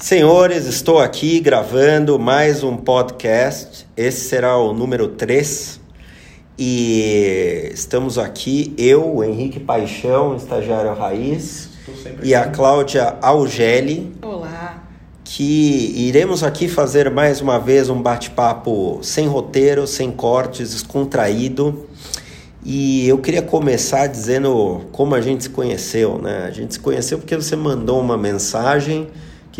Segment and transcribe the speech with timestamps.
[0.00, 3.86] Senhores, estou aqui gravando mais um podcast.
[3.94, 5.78] Esse será o número 3.
[6.58, 11.68] E estamos aqui, eu, o Henrique Paixão, estagiário raiz,
[12.22, 14.10] e a Cláudia Algeli.
[14.22, 14.82] Olá.
[15.22, 21.86] Que iremos aqui fazer mais uma vez um bate-papo sem roteiro, sem cortes, descontraído.
[22.64, 26.46] E eu queria começar dizendo como a gente se conheceu, né?
[26.46, 29.06] A gente se conheceu porque você mandou uma mensagem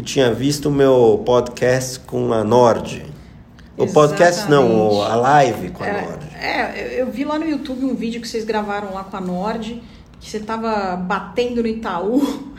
[0.01, 3.05] que tinha visto o meu podcast com a Nord.
[3.77, 6.27] O podcast não, a live com a é, Nord.
[6.35, 9.83] É, eu vi lá no YouTube um vídeo que vocês gravaram lá com a Nord,
[10.19, 12.55] que você tava batendo no Itaú,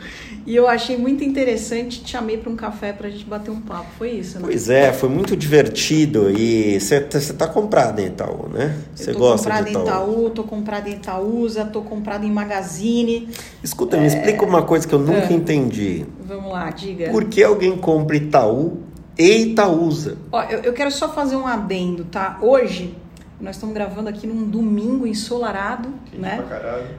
[0.46, 3.60] e eu achei muito interessante, te chamei para um café para a gente bater um
[3.60, 3.86] papo.
[3.96, 4.44] Foi isso, né?
[4.44, 7.00] Pois é, foi muito divertido e você
[7.32, 8.76] tá comprado em Itaú, né?
[8.94, 9.82] Você gosta comprada de Itaú?
[9.82, 13.28] em Itaú, tô comprada em Itaúsa, tô comprada em Magazine.
[13.62, 15.32] Escuta, me explica uma coisa que eu nunca É.
[15.32, 16.04] entendi.
[16.24, 17.10] Vamos lá, diga.
[17.10, 18.78] Por que alguém compra Itaú
[19.18, 20.16] e Itaúsa?
[20.30, 22.38] Ó, eu, eu quero só fazer um adendo, tá?
[22.40, 22.94] Hoje,
[23.40, 26.42] nós estamos gravando aqui num domingo ensolarado, né?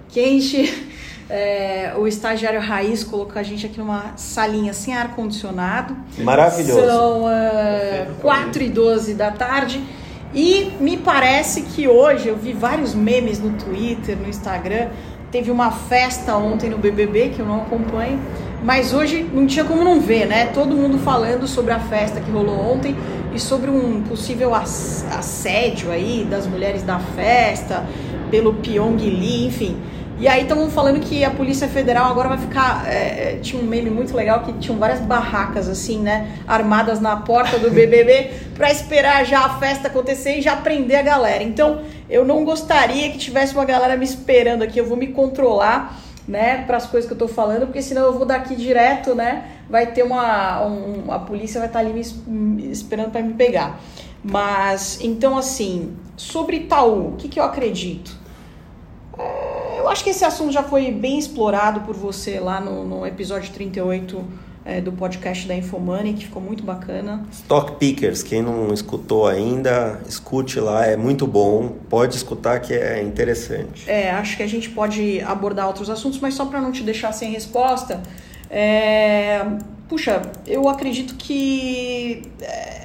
[0.09, 0.87] Quente.
[1.29, 5.95] É, o estagiário raiz colocou a gente aqui numa salinha sem ar-condicionado.
[6.19, 6.85] Maravilhoso.
[6.85, 9.81] São é, 4 e 12 da tarde.
[10.33, 14.89] E me parece que hoje, eu vi vários memes no Twitter, no Instagram.
[15.31, 18.19] Teve uma festa ontem no BBB que eu não acompanho.
[18.63, 20.45] Mas hoje não tinha como não ver, né?
[20.53, 22.95] Todo mundo falando sobre a festa que rolou ontem
[23.33, 27.83] e sobre um possível ass- assédio aí das mulheres da festa,
[28.31, 29.77] pelo Pyong Lee, enfim.
[30.19, 32.87] E aí estavam falando que a Polícia Federal agora vai ficar.
[32.87, 36.37] é, é, tinha um meme muito legal que tinham várias barracas, assim, né?
[36.47, 41.01] Armadas na porta do BBB pra esperar já a festa acontecer e já prender a
[41.01, 41.43] galera.
[41.43, 44.79] Então, eu não gostaria que tivesse uma galera me esperando aqui.
[44.79, 48.13] Eu vou me controlar, né, para as coisas que eu tô falando, porque senão eu
[48.13, 49.43] vou daqui direto, né?
[49.69, 50.65] Vai ter uma.
[50.65, 53.79] um- a polícia vai estar ali me, es- me esperando para me pegar.
[54.23, 58.22] Mas, então, assim, sobre Itaú, o que, que eu acredito?
[59.83, 63.51] Eu acho que esse assunto já foi bem explorado por você lá no, no episódio
[63.51, 64.23] 38
[64.63, 67.25] é, do podcast da Infomoney, que ficou muito bacana.
[67.29, 71.75] Stock Pickers, quem não escutou ainda, escute lá, é muito bom.
[71.89, 73.83] Pode escutar que é interessante.
[73.85, 77.11] É, acho que a gente pode abordar outros assuntos, mas só para não te deixar
[77.11, 78.01] sem resposta,
[78.49, 79.45] é,
[79.89, 82.82] puxa, eu acredito que é,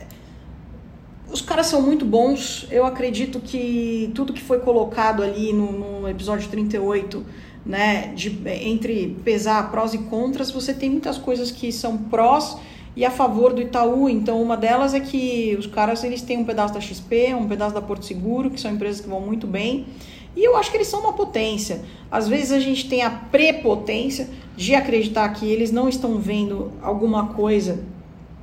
[1.30, 2.66] os caras são muito bons.
[2.70, 7.24] Eu acredito que tudo que foi colocado ali no, no episódio 38,
[7.64, 12.56] né, de, entre pesar prós e contras, você tem muitas coisas que são prós
[12.96, 14.08] e a favor do Itaú.
[14.08, 17.74] Então, uma delas é que os caras eles têm um pedaço da XP, um pedaço
[17.74, 19.86] da Porto Seguro, que são empresas que vão muito bem.
[20.34, 21.82] E eu acho que eles são uma potência.
[22.10, 27.28] Às vezes a gente tem a prepotência de acreditar que eles não estão vendo alguma
[27.28, 27.84] coisa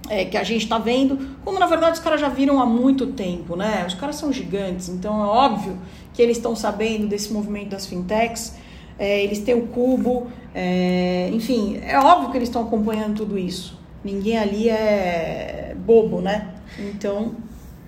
[0.10, 3.08] é, que a gente está vendo, quando na verdade os caras já viram há muito
[3.08, 3.84] tempo, né?
[3.88, 5.78] Os caras são gigantes, então é óbvio
[6.14, 8.56] que eles estão sabendo desse movimento das fintechs,
[8.98, 13.78] é, eles têm o cubo, é, enfim, é óbvio que eles estão acompanhando tudo isso.
[14.04, 16.54] Ninguém ali é bobo, né?
[16.80, 17.36] Então,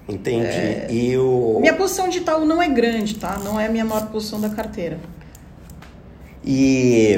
[0.09, 0.87] Entendi.
[0.89, 1.59] E o.
[1.59, 3.37] minha posição de Itaú não é grande, tá?
[3.39, 4.99] Não é a minha maior posição da carteira.
[6.45, 7.15] E.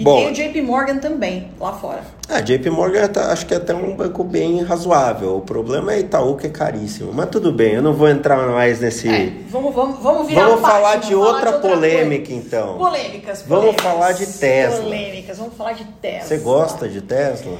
[0.00, 2.02] E Bom, tem o JP Morgan também, lá fora.
[2.26, 5.36] a JP Morgan tá- acho que é até um banco bem razoável.
[5.36, 7.12] O problema é Itaú, que é caríssimo.
[7.12, 9.08] Mas tudo bem, eu não vou entrar mais nesse.
[9.10, 11.68] É, vamos, vamos, vamos virar Vamos página, falar de falar outra coisa.
[11.76, 12.78] polêmica, então.
[12.78, 13.84] Polêmicas, Vamos polêmicas.
[13.84, 14.82] falar de Tesla.
[14.84, 16.28] Polêmicas, vamos falar de Tesla.
[16.28, 17.58] Você gosta de Tesla?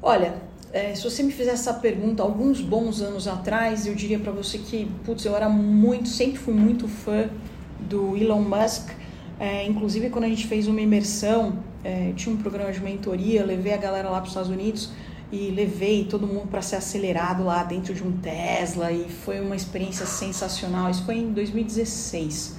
[0.00, 0.34] Olha,
[0.72, 4.56] é, se você me fizesse essa pergunta alguns bons anos atrás, eu diria pra você
[4.58, 7.24] que, putz, eu era muito, sempre fui muito fã
[7.80, 8.88] do Elon Musk.
[9.40, 11.54] É, inclusive, quando a gente fez uma imersão,
[11.84, 14.90] é, tinha um programa de mentoria, levei a galera lá para os Estados Unidos
[15.32, 19.56] e levei todo mundo para ser acelerado lá dentro de um Tesla e foi uma
[19.56, 20.90] experiência sensacional.
[20.90, 22.56] Isso foi em 2016.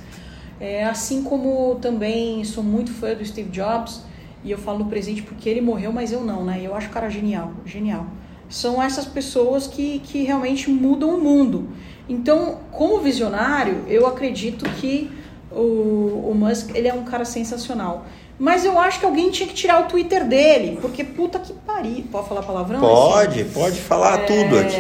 [0.59, 4.01] É, assim como também sou muito fã do Steve Jobs
[4.44, 6.61] e eu falo no presente porque ele morreu, mas eu não, né?
[6.63, 8.07] Eu acho o cara genial, genial.
[8.50, 11.69] São essas pessoas que, que realmente mudam o mundo.
[12.09, 15.09] Então, como visionário, eu acredito que
[15.52, 18.05] o, o Musk ele é um cara sensacional.
[18.43, 22.03] Mas eu acho que alguém tinha que tirar o Twitter dele, porque puta que pariu.
[22.11, 22.81] Pode falar palavrão?
[22.81, 24.75] Pode, pode falar tudo aqui.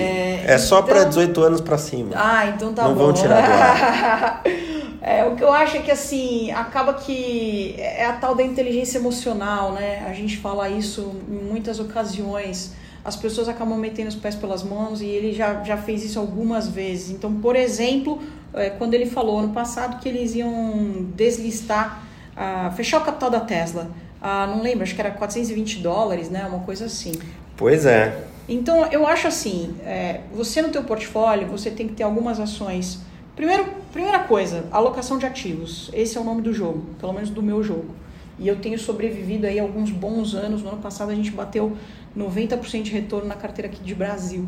[0.45, 2.11] É só então- para 18 anos para cima.
[2.13, 3.05] Ah, então tá Não bom.
[3.05, 4.49] vão tirar do.
[5.01, 8.97] É, o que eu acho é que assim, acaba que é a tal da inteligência
[8.97, 10.05] emocional, né?
[10.09, 12.73] A gente fala isso em muitas ocasiões.
[13.03, 16.67] As pessoas acabam metendo os pés pelas mãos e ele já, já fez isso algumas
[16.69, 17.11] vezes.
[17.11, 18.21] Então, por exemplo,
[18.53, 22.01] é, quando ele falou ano passado que eles iam deslistar,
[22.35, 23.91] ah, fechar o capital da Tesla.
[24.21, 26.45] Ah, não lembro, acho que era 420 dólares, né?
[26.45, 27.13] Uma coisa assim.
[27.57, 28.25] Pois é.
[28.47, 32.99] Então, eu acho assim, é, você no teu portfólio, você tem que ter algumas ações.
[33.35, 35.89] Primeiro, primeira coisa, alocação de ativos.
[35.93, 37.95] Esse é o nome do jogo, pelo menos do meu jogo.
[38.37, 40.61] E eu tenho sobrevivido aí alguns bons anos.
[40.61, 41.77] No ano passado a gente bateu
[42.17, 44.45] 90% de retorno na carteira aqui de Brasil.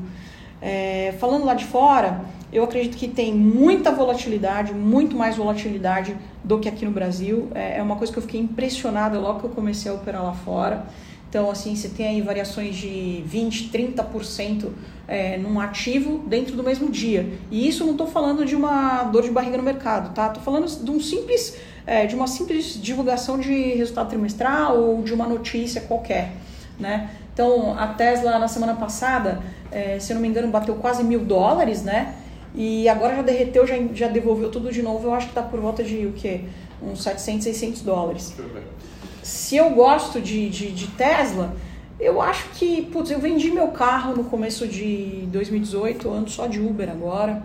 [0.62, 2.22] É, falando lá de fora,
[2.52, 7.50] eu acredito que tem muita volatilidade, muito mais volatilidade do que aqui no Brasil.
[7.54, 10.34] É, é uma coisa que eu fiquei impressionada logo que eu comecei a operar lá
[10.34, 10.86] fora.
[11.30, 14.69] Então, assim, você tem aí variações de 20%, 30%
[15.06, 17.30] é, num ativo dentro do mesmo dia.
[17.51, 20.28] E isso não estou falando de uma dor de barriga no mercado, tá?
[20.28, 25.13] Estou falando de um simples, é, de uma simples divulgação de resultado trimestral ou de
[25.13, 26.31] uma notícia qualquer,
[26.80, 27.10] né?
[27.36, 31.20] Então, a Tesla na semana passada, é, se eu não me engano, bateu quase mil
[31.20, 32.16] dólares, né?
[32.56, 35.10] E agora já derreteu, já, já devolveu tudo de novo.
[35.10, 36.46] Eu acho que está por volta de o quê?
[36.82, 38.34] Uns 700, 600 dólares.
[39.22, 41.54] Se eu gosto de, de, de Tesla,
[42.00, 46.62] eu acho que, putz, eu vendi meu carro no começo de 2018, ando só de
[46.62, 47.44] Uber agora.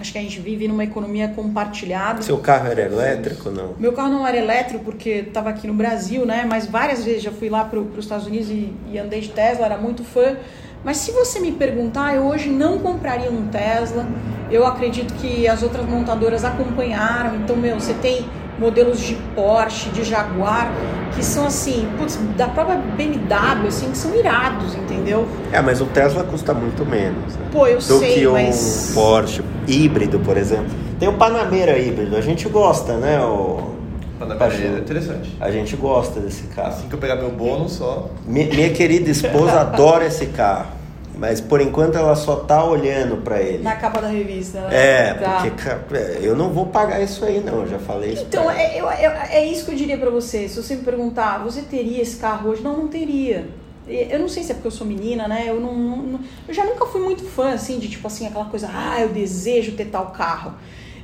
[0.00, 2.22] Acho que a gente vive numa economia compartilhada.
[2.22, 3.74] Seu carro era elétrico não?
[3.78, 6.46] Meu carro não era elétrico porque estava aqui no Brasil, né?
[6.48, 9.66] Mas várias vezes já fui lá para os Estados Unidos e, e, andei de Tesla,
[9.66, 10.36] era muito fã.
[10.84, 14.06] Mas se você me perguntar, eu hoje não compraria um Tesla.
[14.48, 17.34] Eu acredito que as outras montadoras acompanharam.
[17.36, 18.24] Então, meu, você tem
[18.58, 20.72] modelos de Porsche, de Jaguar,
[21.14, 25.26] que são assim, putz, da própria BMW, assim, que são irados, entendeu?
[25.52, 27.36] É, mas o Tesla custa muito menos.
[27.36, 27.46] Né?
[27.52, 28.90] Pô, eu Do sei, que mas...
[28.90, 30.70] um Porsche híbrido, por exemplo.
[30.98, 33.20] Tem o Panamera híbrido, a gente gosta, né?
[33.24, 33.76] O...
[34.18, 35.36] Panamera é interessante.
[35.40, 36.68] A gente gosta desse carro.
[36.68, 38.10] Assim que eu pegar meu bônus só.
[38.26, 40.77] Minha, minha querida esposa adora esse carro.
[41.18, 43.62] Mas por enquanto ela só tá olhando para ele.
[43.62, 44.68] Na capa da revista, né?
[45.10, 45.42] É, Tá.
[45.44, 48.22] porque é, eu não vou pagar isso aí não, eu já falei isso.
[48.28, 50.48] Então, é, eu- eu- é isso que eu diria pra você.
[50.48, 52.62] Se você me perguntar, você teria esse carro hoje?
[52.62, 53.48] Não, não teria.
[53.88, 55.44] Eu não sei se é porque eu sou menina, né?
[55.48, 58.68] Eu não, não- eu já nunca fui muito fã assim de tipo assim aquela coisa,
[58.72, 60.52] ah, eu desejo ter tal carro.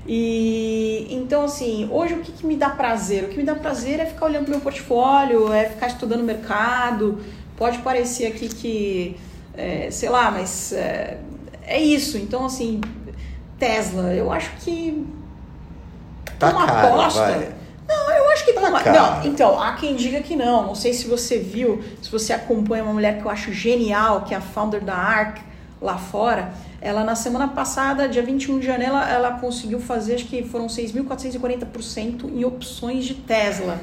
[0.06, 3.24] E então assim, hoje o que, que me dá prazer?
[3.24, 6.24] O que me dá prazer é ficar olhando pro meu portfólio, é ficar estudando o
[6.24, 7.18] mercado.
[7.56, 9.16] Pode parecer aqui que,
[9.56, 11.18] é, sei lá, mas é,
[11.62, 12.18] é isso.
[12.18, 12.80] Então assim,
[13.58, 15.06] Tesla, eu acho que
[16.38, 17.20] Tá uma caro, aposta.
[17.20, 17.54] vai.
[17.86, 18.82] Não, eu acho que Tá uma...
[18.82, 20.66] Não, então, há quem diga que não.
[20.66, 24.34] Não sei se você viu, se você acompanha uma mulher que eu acho genial, que
[24.34, 25.38] é a founder da ARC
[25.80, 26.52] lá fora.
[26.80, 30.66] Ela, na semana passada, dia 21 de janeiro, ela, ela conseguiu fazer, acho que foram
[30.66, 33.78] 6.440% em opções de Tesla.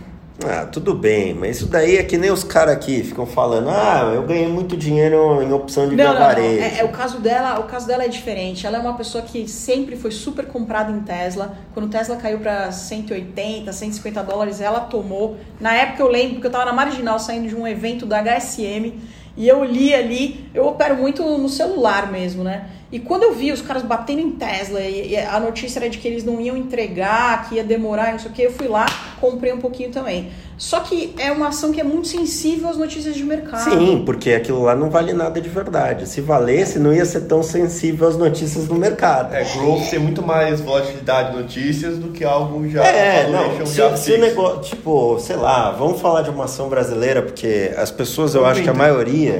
[0.45, 4.11] Ah, tudo bem, mas isso daí é que nem os caras aqui ficam falando, ah,
[4.13, 6.27] eu ganhei muito dinheiro em opção de Não, não, não.
[6.27, 8.65] É, é o caso dela, o caso dela é diferente.
[8.65, 11.55] Ela é uma pessoa que sempre foi super comprada em Tesla.
[11.73, 15.38] Quando o Tesla caiu para 180, 150 dólares, ela tomou.
[15.59, 18.94] Na época eu lembro que eu tava na marginal saindo de um evento da HSM
[19.37, 22.65] e eu li ali, eu opero muito no celular mesmo, né?
[22.91, 25.97] E quando eu vi os caras batendo em Tesla e, e a notícia era de
[25.97, 28.67] que eles não iam entregar, que ia demorar, e não sei o que, eu fui
[28.67, 28.85] lá,
[29.21, 30.29] comprei um pouquinho também.
[30.57, 33.63] Só que é uma ação que é muito sensível às notícias de mercado.
[33.63, 36.07] Sim, porque aquilo lá não vale nada de verdade.
[36.07, 39.33] Se valesse, não ia ser tão sensível às notícias do mercado.
[39.33, 43.95] É, growth tem muito mais volatilidade de notícias do que algo já É, não, já
[43.95, 47.89] se, se o negócio, tipo, sei lá, vamos falar de uma ação brasileira, porque as
[47.89, 49.39] pessoas, eu acho que a maioria.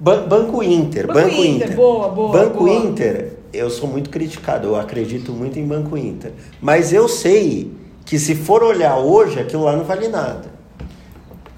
[0.00, 1.76] Ban- Banco Inter, Banco Banco, Inter, Inter.
[1.76, 2.70] boa, boa, Banco boa.
[2.74, 6.32] Inter, eu sou muito criticado, eu acredito muito em Banco Inter.
[6.60, 7.70] Mas eu sei
[8.06, 10.58] que se for olhar hoje, aquilo lá não vale nada.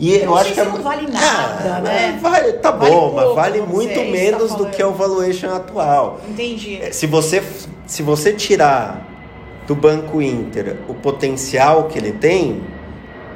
[0.00, 2.18] E eu, não acho que é não vale nada, Ah, né?
[2.20, 5.50] Vale, tá Vale bom, mas pouco, vale vamos muito menos tá do que o valuation
[5.54, 6.18] atual.
[6.28, 6.78] Entendi.
[6.82, 7.40] É, Se você,
[7.86, 9.06] se você tirar
[9.68, 12.60] do Banco Inter o potencial que ele tem,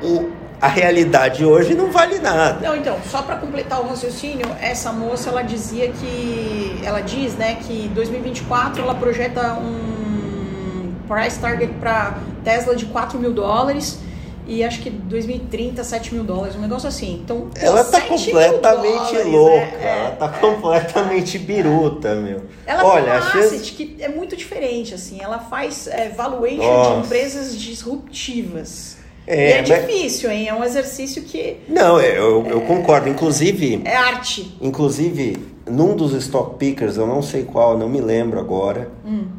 [0.02, 0.28] o,
[0.66, 2.58] a realidade hoje não vale nada.
[2.60, 7.56] Não, então, só para completar o raciocínio, essa moça ela dizia que ela diz, né,
[7.62, 14.00] que 2024 ela projeta um price target para Tesla de 4 mil dólares
[14.44, 17.20] e acho que 2030 7 mil dólares, um negócio assim.
[17.22, 22.42] Então, Ela tá 7 mil completamente dólares, louca, é, é, ela tá completamente biruta, meu.
[22.66, 25.20] Ela Olha, tem uma asset que é muito diferente, assim.
[25.20, 27.00] Ela faz é, valuation Nossa.
[27.00, 28.95] de empresas disruptivas.
[29.26, 30.48] É, e é mas- difícil, hein?
[30.48, 33.08] É um exercício que Não, eu, eu concordo.
[33.08, 34.56] Inclusive, é arte.
[34.60, 35.36] Inclusive,
[35.68, 38.88] num dos stock pickers, eu não sei qual, não me lembro agora,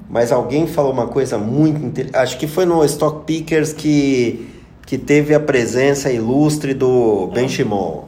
[0.10, 2.18] mas alguém falou uma coisa muito interessante.
[2.22, 4.50] Acho que foi no stock pickers que,
[4.86, 8.04] que teve a presença ilustre do Ben Shimon.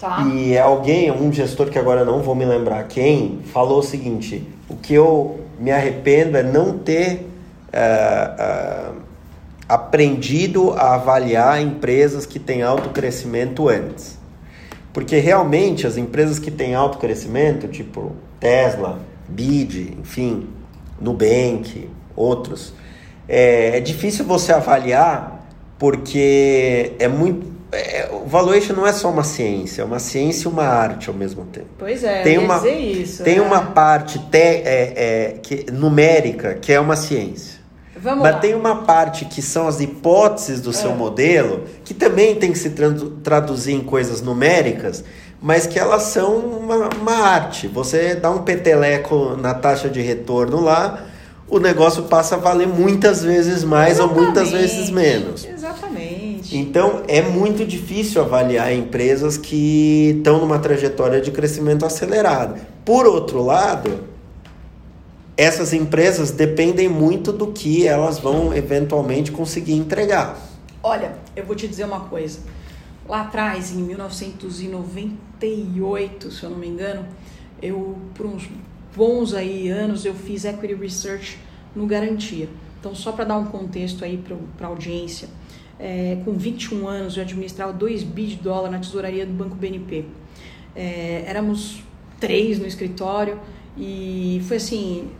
[0.00, 0.26] Tá?
[0.34, 4.76] E alguém, um gestor que agora não vou me lembrar quem, falou o seguinte: o
[4.76, 7.26] que eu me arrependo é não ter
[7.72, 8.92] ah, ah,
[9.68, 14.18] aprendido a avaliar empresas que têm alto crescimento antes.
[14.92, 20.48] Porque realmente as empresas que têm alto crescimento, tipo Tesla, Bid, enfim,
[21.00, 22.72] Nubank, outros,
[23.28, 25.34] é, é difícil você avaliar
[25.78, 27.52] porque é muito.
[27.72, 31.14] É, o valuation não é só uma ciência, é uma ciência e uma arte ao
[31.14, 31.66] mesmo tempo.
[31.76, 33.24] Pois é, tem uma, isso.
[33.24, 33.42] Tem é.
[33.42, 37.53] uma parte te, é, é, que, numérica que é uma ciência.
[38.04, 38.38] Vamos Mas lá.
[38.38, 40.94] tem uma parte que são as hipóteses do seu É.
[40.94, 45.02] modelo, que também tem que se tradu- traduzir em coisas numéricas,
[45.40, 47.66] mas que elas são uma, uma arte.
[47.66, 51.06] Você dá um peteleco na taxa de retorno lá,
[51.48, 55.46] o negócio passa a valer muitas vezes mais ou muitas Exatamente, vezes menos.
[55.46, 56.56] Exatamente.
[56.58, 62.60] Então é muito difícil avaliar empresas que estão numa trajetória de crescimento acelerado.
[62.84, 64.00] Por outro lado,
[65.36, 70.38] essas empresas dependem muito do que elas vão eventualmente conseguir entregar.
[70.82, 72.40] Olha, eu vou te dizer uma coisa.
[73.08, 77.06] Lá atrás, em 1998, se eu não me engano,
[77.60, 78.48] eu, por uns
[78.96, 81.36] bons aí anos, eu fiz equity research
[81.74, 82.48] no Garantia.
[82.78, 84.22] Então, só para dar um contexto aí
[84.56, 85.28] para a audiência,
[85.78, 90.04] é, com 21 anos eu administrava 2 bi de dólar na tesouraria do Banco BNP.
[90.76, 91.82] É, éramos
[92.20, 93.40] três no escritório
[93.76, 95.10] e foi assim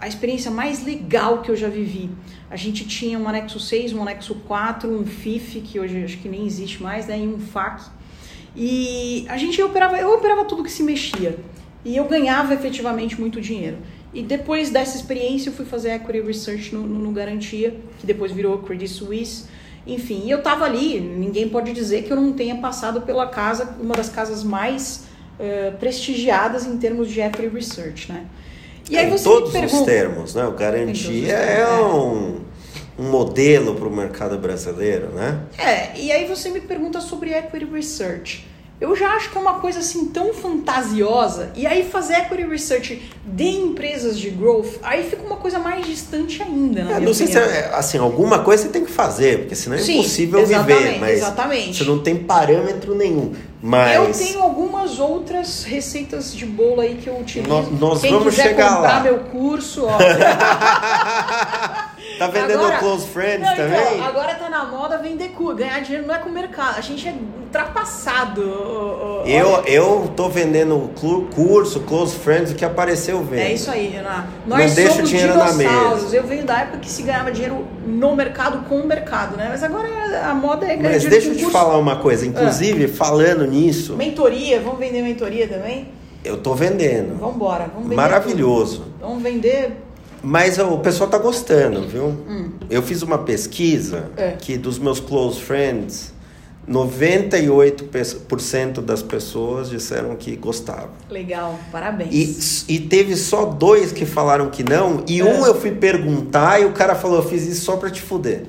[0.00, 2.10] a experiência mais legal que eu já vivi.
[2.50, 6.28] A gente tinha um anexo 6, um anexo 4, um FIF, que hoje acho que
[6.28, 7.18] nem existe mais, né?
[7.18, 7.90] e um FAC.
[8.56, 11.38] E a gente operava, eu operava tudo que se mexia.
[11.84, 13.78] E eu ganhava efetivamente muito dinheiro.
[14.12, 18.32] E depois dessa experiência eu fui fazer equity research no, no, no Garantia, que depois
[18.32, 19.44] virou Credit Suisse.
[19.86, 23.94] Enfim, eu tava ali, ninguém pode dizer que eu não tenha passado pela casa, uma
[23.94, 25.06] das casas mais
[25.38, 28.26] eh, prestigiadas em termos de equity research, né?
[28.90, 30.44] E aí em você todos me os pergunta, termos, né?
[30.44, 32.40] O garantia é um,
[32.98, 35.40] um modelo para o mercado brasileiro, né?
[35.56, 38.46] É, e aí você me pergunta sobre equity research.
[38.80, 41.50] Eu já acho que é uma coisa assim tão fantasiosa.
[41.54, 46.42] E aí fazer equity research de empresas de growth, aí fica uma coisa mais distante
[46.42, 47.54] ainda, na É, não sei se opinião.
[47.56, 51.18] é, assim, alguma coisa você tem que fazer, porque senão é Sim, impossível viver, mas
[51.18, 51.76] exatamente.
[51.76, 53.34] você não tem parâmetro nenhum.
[53.62, 57.46] Mas Eu tenho algumas outras receitas de bolo aí que eu utilizo.
[57.50, 59.00] Nós- nós Quem vamos quiser chegar comprar lá.
[59.02, 59.98] meu curso, ó.
[62.20, 63.94] tá vendendo Agora- close friends Não, também?
[63.94, 65.54] Então, agora tá na moda vender cu.
[65.54, 66.76] Ganhar dinheiro não é com o mercado.
[66.76, 68.42] A gente é ultrapassado.
[69.24, 70.90] Eu, eu tô vendendo
[71.34, 73.40] curso, close friends, o que apareceu vendo.
[73.40, 74.26] É isso aí, Renan.
[74.46, 76.14] Nós Não deixa o dinheiro na mesa.
[76.16, 79.48] Eu venho da época que se ganhava dinheiro no mercado com o mercado, né?
[79.50, 79.88] Mas agora
[80.28, 81.52] a moda é ganhar Mas dinheiro deixa eu te curso.
[81.58, 85.88] falar uma coisa, inclusive falando nisso, Mentoria, vamos vender mentoria também?
[86.22, 87.18] eu tô vendendo.
[87.18, 87.96] Vamos embora, vamos vender.
[87.96, 88.80] Maravilhoso.
[88.82, 88.94] tudo.
[89.00, 89.76] Vamos vender.
[90.22, 92.14] Mas o pessoal tá gostando, viu?
[92.68, 94.12] Eu fiz uma pesquisa Hum.
[94.16, 94.30] É.
[94.32, 96.12] que dos meus close friends,
[96.68, 100.90] 98% das pessoas disseram que gostavam.
[101.08, 102.64] Legal, parabéns.
[102.68, 105.24] E, e teve só dois que falaram que não, e É.
[105.24, 108.44] um eu fui perguntar e o cara falou: Eu fiz isso só pra te fuder.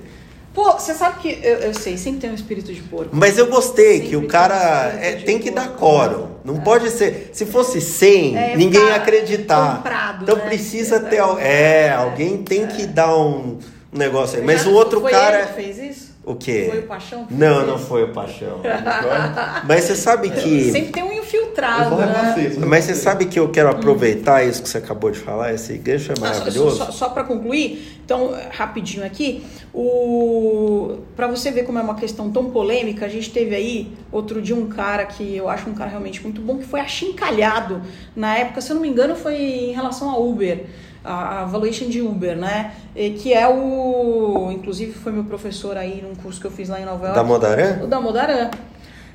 [0.54, 3.10] Pô, você sabe que eu, eu sei, sempre tem um espírito de porco.
[3.14, 5.80] Mas eu gostei Sempre que o tem cara um espírito é, tem que dar porco.
[5.80, 6.28] quórum.
[6.44, 7.30] Não pode ser.
[7.34, 9.78] Se fosse 100, É, ninguém ia acreditar.
[9.78, 10.42] comprado, então né?
[10.46, 11.22] precisa ter.
[11.40, 13.60] É, alguém tem que dar um
[13.94, 14.46] negócio aí.
[14.46, 15.40] Mas o outro cara.
[15.40, 15.91] Ele que fez isso?
[16.24, 16.68] O quê?
[16.70, 17.26] Foi o Paixão?
[17.26, 18.60] que Não, fez não foi o Paixão.
[19.68, 20.72] Mas você sabe que.
[20.72, 22.36] Sempre tem um infiltrado, né?
[22.68, 26.12] Mas você sabe que eu quero aproveitar isso que você acabou de falar, esse gancho
[26.12, 26.78] é Ah, só- maravilhoso.
[26.78, 32.30] Só, só, para concluir, então, rapidinho aqui, o para você ver como é uma questão
[32.32, 35.90] tão polêmica, a gente teve aí outro dia um cara que eu acho um cara
[35.90, 37.82] realmente muito bom, que foi achincalhado
[38.16, 40.66] na época, se eu não me engano, foi em relação a Uber.
[41.04, 42.74] A a valuation de Uber, né?
[42.96, 44.52] E Que é o.
[44.52, 47.16] Inclusive foi meu professor aí num curso que eu fiz lá em Nova York.
[47.16, 47.84] Da Modarã?
[47.84, 48.52] O da Modaran.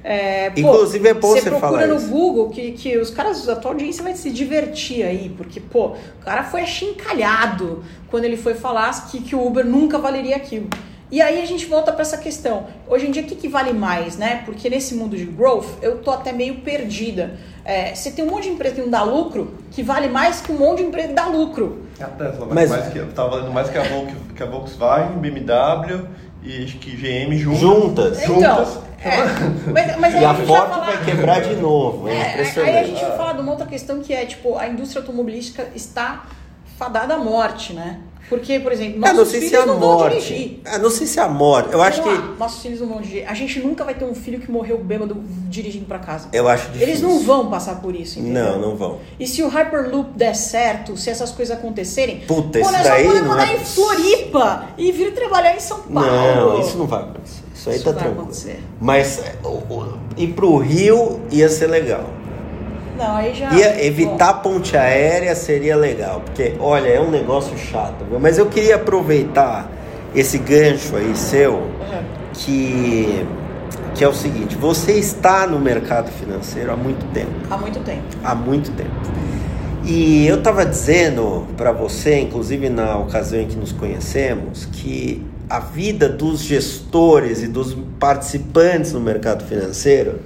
[0.08, 2.06] É, pô, Inclusive, é bom você procura falar no isso.
[2.06, 6.24] Google que, que os caras, a tua audiência vai se divertir aí, porque, pô, o
[6.24, 10.68] cara foi achincalhado quando ele foi falar que, que o Uber nunca valeria aquilo.
[11.10, 12.66] E aí a gente volta para essa questão.
[12.88, 14.42] Hoje em dia, o que, que vale mais, né?
[14.44, 17.38] Porque nesse mundo de growth, eu tô até meio perdida.
[17.68, 20.52] É, você tem um monte de empresa que não dá lucro, que vale mais que
[20.52, 21.84] um monte de empresa que dá lucro.
[22.00, 23.82] A Tesla Mas- vale mais que, tá valendo mais que a,
[24.36, 26.06] que a Volkswagen, BMW
[26.44, 27.60] e acho que GM juntas.
[27.60, 28.22] Juntas.
[28.22, 28.78] Então, Juntas.
[29.02, 29.16] é,
[29.72, 32.06] mas, mas E a gente Ford falar- vai quebrar de novo.
[32.06, 32.76] É, É, impressionante.
[32.76, 35.66] aí a gente vai falar de uma outra questão que é, tipo, a indústria automobilística
[35.74, 36.24] está
[36.78, 37.98] fadada à morte, né?
[38.28, 40.12] Porque, por exemplo, Eu nossos não sei filhos se é a não vão morte.
[40.26, 40.60] dirigir.
[40.64, 41.72] Ah, não sei se é a morte.
[41.72, 42.26] Eu acho Vamos que.
[42.26, 43.28] lá, nossos filhos não vão dirigir.
[43.28, 45.16] A gente nunca vai ter um filho que morreu bêbado
[45.48, 46.28] dirigindo pra casa.
[46.32, 46.88] Eu acho difícil.
[46.88, 48.44] Eles não vão passar por isso, entendeu?
[48.44, 48.98] Não, não vão.
[49.20, 53.20] E se o Hyperloop der certo, se essas coisas acontecerem, Puta, isso nós daí vamos
[53.20, 53.64] não morar é em.
[53.64, 56.10] Floripa e vir trabalhar em São Paulo.
[56.10, 57.42] Não, isso não vai acontecer.
[57.54, 58.22] Isso Isso aí Isso tá vai tranquilo.
[58.22, 58.60] acontecer.
[58.80, 62.04] Mas é, o- o- ir pro Rio ia ser legal.
[62.96, 63.52] Não, aí já.
[63.52, 68.18] Ia evitar ponte aérea seria legal, porque olha, é um negócio chato, viu?
[68.18, 69.70] Mas eu queria aproveitar
[70.14, 72.04] esse gancho aí seu, Bom, aham.
[72.32, 73.26] que,
[73.94, 77.32] que é o seguinte: você está no mercado financeiro há muito tempo.
[77.50, 78.02] Há muito tempo.
[78.24, 78.90] há muito tempo.
[79.84, 85.60] E eu estava dizendo para você, inclusive na ocasião em que nos conhecemos, que a
[85.60, 90.18] vida dos gestores e dos participantes no mercado financeiro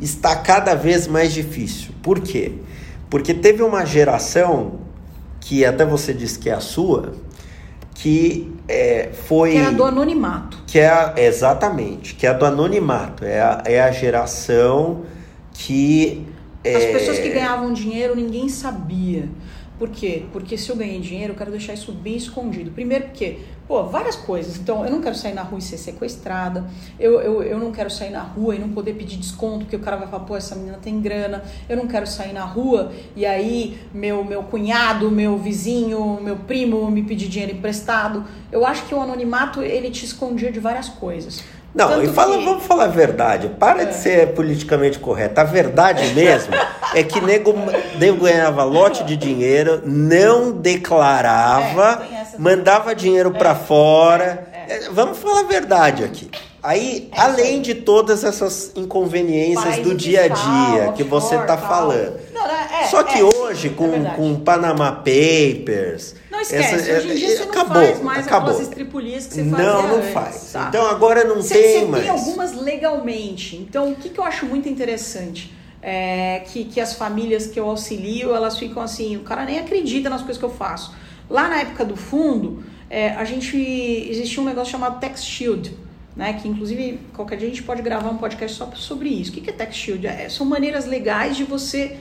[0.00, 1.90] está cada vez mais difícil.
[2.02, 2.52] Por quê?
[3.10, 4.80] Porque teve uma geração
[5.40, 7.14] que até você disse que é a sua,
[7.94, 10.58] que é, foi Que era do anonimato.
[10.66, 15.02] que é a- exatamente, que é a do anonimato, é a, é a geração
[15.52, 16.26] que
[16.64, 19.28] As é, pessoas que ganhavam dinheiro, ninguém sabia.
[19.78, 20.24] Por quê?
[20.32, 22.70] Porque se eu ganhei dinheiro, eu quero deixar isso bem escondido.
[22.72, 23.38] Primeiro porque,
[23.68, 24.56] pô, várias coisas.
[24.56, 26.64] Então, eu não quero sair na rua e ser sequestrada.
[26.98, 29.80] Eu, eu, eu não quero sair na rua e não poder pedir desconto, porque o
[29.80, 31.44] cara vai falar, pô, essa menina tem grana.
[31.68, 36.90] Eu não quero sair na rua e aí meu, meu cunhado, meu vizinho, meu primo
[36.90, 38.24] me pedir dinheiro emprestado.
[38.50, 41.44] Eu acho que o anonimato, ele te escondia de várias coisas.
[41.74, 43.48] Não, Tanto e fala, que- vamos falar a verdade.
[43.58, 43.84] Para É.
[43.86, 45.38] de ser politicamente correto.
[45.40, 46.52] A verdade mesmo
[46.94, 47.54] é que nego,
[47.98, 54.48] nego ganhava lote de dinheiro, não declarava, É, mandava dinheiro pra fora.
[54.52, 56.30] é, É, Vamos falar a verdade aqui.
[56.62, 61.56] Aí, É além de todas essas inconveniências Paraíso do dia a dia que você tá
[61.56, 61.58] tal.
[61.58, 62.18] falando.
[62.34, 66.14] Não, é, Só que é, hoje, com, é com Panama Papers.
[66.38, 68.48] Não esquece, essa- hoje em dia é- você não acabou, faz mais acabou.
[68.50, 70.50] aquelas estripulias que você fazia Não, não antes, faz.
[70.52, 70.66] tá?
[70.68, 72.02] Então agora não Você- tem você mais.
[72.04, 73.56] tem algumas legalmente.
[73.56, 75.52] Então, o que, que eu acho muito interessante
[75.82, 80.08] é que, que as famílias que eu auxilio, elas ficam assim, o cara nem acredita
[80.08, 80.94] nas coisas que eu faço.
[81.28, 83.56] Lá na época do fundo, é, a gente
[84.08, 85.76] existia um negócio chamado Tax Shield,
[86.16, 86.32] né?
[86.40, 89.30] Que inclusive qualquer dia a gente pode gravar um podcast só sobre isso.
[89.30, 90.06] O que, que é Tax Shield?
[90.06, 91.96] É, são maneiras legais de você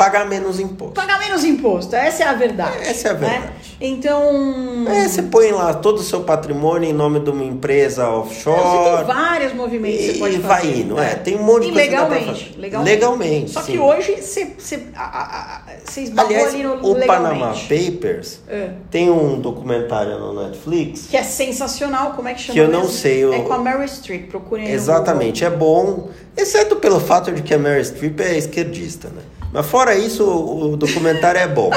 [0.00, 0.94] Pagar menos imposto.
[0.94, 1.94] pagar menos imposto.
[1.94, 2.78] Essa é a verdade.
[2.80, 3.28] Essa é a né?
[3.28, 3.52] verdade.
[3.82, 4.86] Então.
[4.88, 8.52] É, você põe lá todo o seu patrimônio em nome de uma empresa Você tem
[8.54, 9.04] offshore.
[9.04, 10.78] vários movimentos que você E pode vai fazer.
[10.78, 12.94] indo, é, tem um monte de E coisa legalmente, legalmente.
[12.94, 13.72] Legalmente, Só sim.
[13.72, 17.06] que hoje você, você, a- a- você Aliás, ali no o legalmente.
[17.06, 18.70] Panama Papers É.
[18.90, 21.08] tem um documentário no Netflix.
[21.10, 22.54] Que é sensacional, como é que chama?
[22.54, 22.94] Que eu não mesmo?
[22.94, 27.42] sei, eu- É com a Mary Streep, procurem Exatamente, é bom, exceto pelo fato de
[27.42, 29.20] que a Mary Streep é esquerdista, né?
[29.52, 31.70] Mas fora isso, o, o documentário é bom.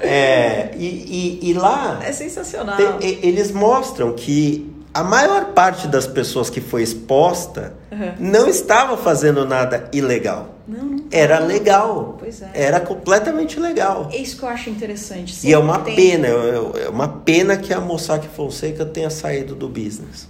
[0.00, 2.00] É, e, e- e lá.
[2.04, 2.76] É sensacional.
[2.76, 8.12] te- eles mostram que a maior parte das pessoas que foi exposta Uhum.
[8.18, 10.48] não estava fazendo nada ilegal.
[10.66, 11.04] Não, não.
[11.10, 12.16] Era legal.
[12.18, 12.50] Pois é.
[12.54, 14.08] Era completamente legal.
[14.12, 15.46] É isso que eu acho interessante.
[15.46, 19.54] E é uma Sempre tem- pena, é uma pena que a Mossack Fonseca tenha saído
[19.54, 20.28] do business.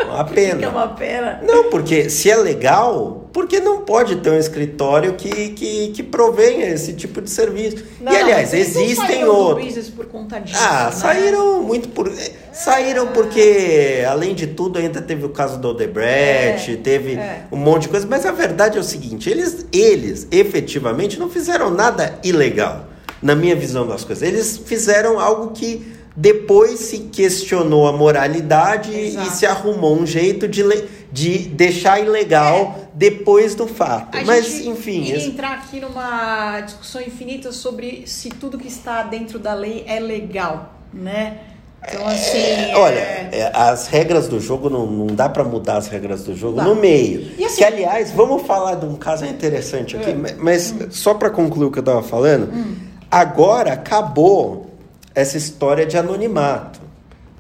[0.06, 0.68] Uma Que é pena.
[0.68, 1.40] uma pena.
[1.42, 6.02] Não, porque se é legal, por que não pode ter um escritório que, que, que
[6.02, 7.84] provenha esse tipo de serviço?
[8.00, 9.90] Não, e aliás, existem outros.
[9.90, 10.92] por conta disso, Ah, né?
[10.92, 12.08] saíram muito por.
[12.08, 17.42] eh, Saíram porque, além de tudo, ainda teve o caso do Odebrecht, É, teve é.
[17.50, 18.06] um monte de coisa.
[18.08, 22.86] Mas a verdade é o seguinte: eles, eles efetivamente não fizeram nada ilegal,
[23.20, 24.26] na minha visão das coisas.
[24.26, 29.30] Eles fizeram algo que depois se questionou a moralidade e Exato.
[29.32, 34.16] se arrumou um jeito de, le- de deixar ilegal depois do fato.
[34.18, 34.22] É.
[34.22, 35.02] A Mas, gente enfim.
[35.04, 40.00] iria entrar aqui numa discussão infinita sobre se tudo que está dentro da lei é
[40.00, 41.38] legal, né?
[41.86, 42.36] Então, assim.
[42.38, 46.24] É, olha, é- é, as regras do jogo não, não dá pra mudar as regras
[46.24, 47.30] do jogo no meio.
[47.44, 50.14] Assim- que aliás, vamos falar de um caso interessante aqui, É.
[50.14, 52.74] ma- mas só pra concluir o que eu tava falando, Hum.
[53.08, 54.66] agora acabou
[55.14, 56.80] essa história de anonimato.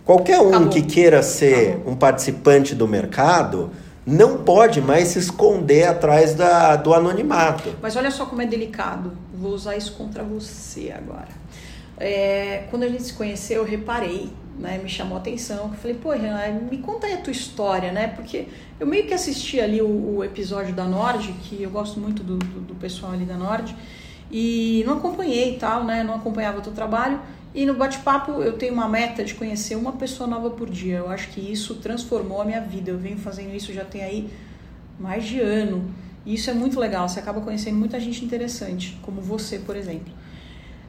[0.04, 0.68] Qualquer um Acabou.
[0.68, 1.92] que queira ser Acabou.
[1.92, 3.70] um participante do mercado
[4.06, 7.74] não pode mais se esconder atrás da, do anonimato.
[7.80, 9.12] Mas olha só como é delicado.
[9.32, 11.28] Vou usar isso contra você agora.
[11.98, 14.78] É, quando a gente se conheceu, eu reparei, né?
[14.82, 15.70] Me chamou a atenção.
[15.72, 18.08] Eu falei, pô, Renan, me conta aí a tua história, né?
[18.08, 22.22] Porque eu meio que assisti ali o, o episódio da Nord, que eu gosto muito
[22.22, 23.74] do, do, do pessoal ali da Nord,
[24.30, 26.02] e não acompanhei e tal, né?
[26.02, 27.20] Não acompanhava o teu trabalho.
[27.54, 30.98] E no bate-papo eu tenho uma meta de conhecer uma pessoa nova por dia.
[30.98, 32.90] Eu acho que isso transformou a minha vida.
[32.90, 34.30] Eu venho fazendo isso já tem aí
[34.98, 35.88] mais de ano.
[36.26, 37.08] E isso é muito legal.
[37.08, 40.12] Você acaba conhecendo muita gente interessante, como você, por exemplo.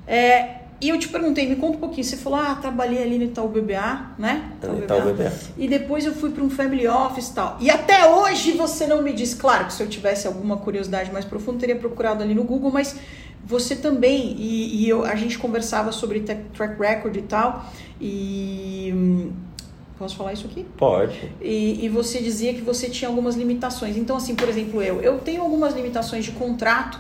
[0.08, 2.04] É, e eu te perguntei, me conta um pouquinho.
[2.04, 4.52] Você falou, ah, trabalhei ali no Itaú BBA, né?
[4.64, 5.32] No Itaú BBA.
[5.58, 7.58] E depois eu fui para um family office e tal.
[7.60, 9.34] E até hoje você não me diz.
[9.34, 12.96] Claro que se eu tivesse alguma curiosidade mais profunda, teria procurado ali no Google, mas
[13.46, 19.32] você também, e, e eu, a gente conversava sobre track record e tal, e,
[19.98, 20.66] Posso falar isso aqui?
[20.78, 21.32] Pode.
[21.42, 23.96] E, e, você dizia que você tinha algumas limitações.
[23.96, 27.00] Então, assim, por exemplo, eu, eu tenho algumas limitações de contrato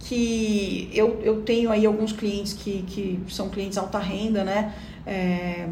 [0.00, 4.74] que eu, eu tenho aí alguns clientes que, que são clientes alta renda, né?
[5.06, 5.66] É,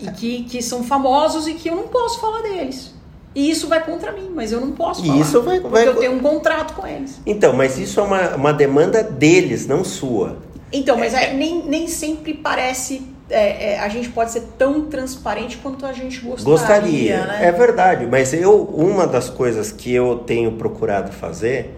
[0.00, 2.92] e que, que são famosos e que eu não posso falar deles.
[3.34, 5.20] E isso vai contra mim, mas eu não posso falar.
[5.20, 5.88] Isso vai, porque vai...
[5.88, 7.20] eu tenho um contrato com eles.
[7.26, 10.36] Então, mas isso é uma, uma demanda deles, não sua.
[10.72, 13.02] Então, mas é, nem, nem sempre parece.
[13.30, 16.44] É, é, a gente pode ser tão transparente quanto a gente gostaria.
[16.44, 17.38] Gostaria, né?
[17.42, 18.06] é verdade.
[18.06, 21.74] Mas eu, uma das coisas que eu tenho procurado fazer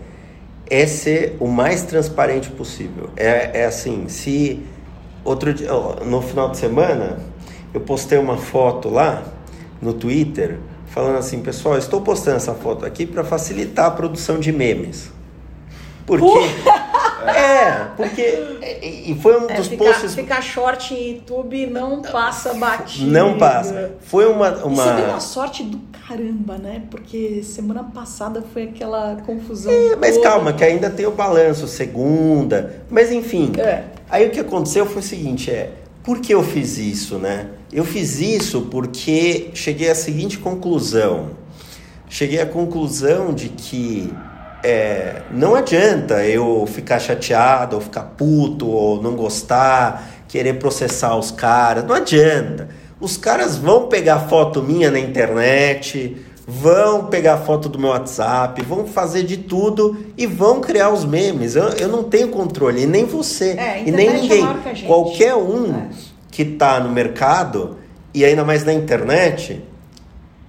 [0.68, 3.10] é ser o mais transparente possível.
[3.16, 4.60] É, é assim, se
[5.24, 5.70] outro dia,
[6.04, 7.18] no final de semana,
[7.72, 9.22] eu postei uma foto lá
[9.80, 10.58] no Twitter
[10.96, 15.12] falando assim, pessoal, estou postando essa foto aqui para facilitar a produção de memes.
[16.06, 16.24] Porque.
[17.28, 18.22] é, porque.
[18.82, 20.14] E foi um é, dos posts.
[20.14, 23.10] Ficar short em YouTube não passa batido.
[23.10, 23.92] Não passa.
[24.00, 24.64] Foi uma.
[24.64, 24.84] uma...
[24.84, 25.78] Você deu uma sorte do
[26.08, 26.84] caramba, né?
[26.90, 29.70] Porque semana passada foi aquela confusão.
[29.70, 30.30] É, mas toda.
[30.30, 32.84] calma, que ainda tem o balanço, segunda.
[32.88, 33.52] Mas enfim.
[33.58, 33.84] É.
[34.08, 35.72] Aí o que aconteceu foi o seguinte: é.
[36.02, 37.48] Por que eu fiz isso, né?
[37.72, 41.30] Eu fiz isso porque cheguei à seguinte conclusão.
[42.08, 44.12] Cheguei à conclusão de que
[44.62, 51.30] é, não adianta eu ficar chateado, ou ficar puto, ou não gostar, querer processar os
[51.30, 51.84] caras.
[51.84, 52.68] Não adianta.
[53.00, 58.86] Os caras vão pegar foto minha na internet, vão pegar foto do meu WhatsApp, vão
[58.86, 61.56] fazer de tudo e vão criar os memes.
[61.56, 64.46] Eu, eu não tenho controle, e nem você, é, e nem ninguém.
[64.86, 65.74] Qualquer um.
[65.74, 67.78] É que está no mercado
[68.12, 69.64] e ainda mais na internet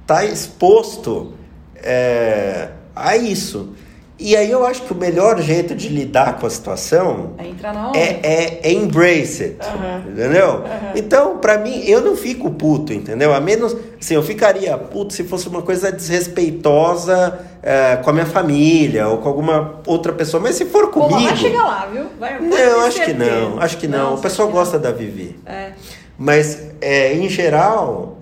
[0.02, 1.34] está exposto
[1.78, 3.74] é, a isso.
[4.20, 7.72] E aí eu acho que o melhor jeito de lidar com a situação é, entrar
[7.72, 7.98] na onda.
[8.00, 10.12] é, é, é embrace it, uhum.
[10.12, 10.56] entendeu?
[10.56, 10.92] Uhum.
[10.96, 13.32] Então, para mim, eu não fico puto, entendeu?
[13.32, 18.26] A menos, assim, eu ficaria puto se fosse uma coisa desrespeitosa é, com a minha
[18.26, 21.20] família ou com alguma outra pessoa, mas se for comigo...
[21.20, 22.06] Pô, vai chegar lá, viu?
[22.20, 23.98] Vai, não, acho que não, acho que não.
[23.98, 25.40] não o pessoal gosta da Vivi.
[25.46, 25.74] É.
[26.18, 28.17] Mas, é, em geral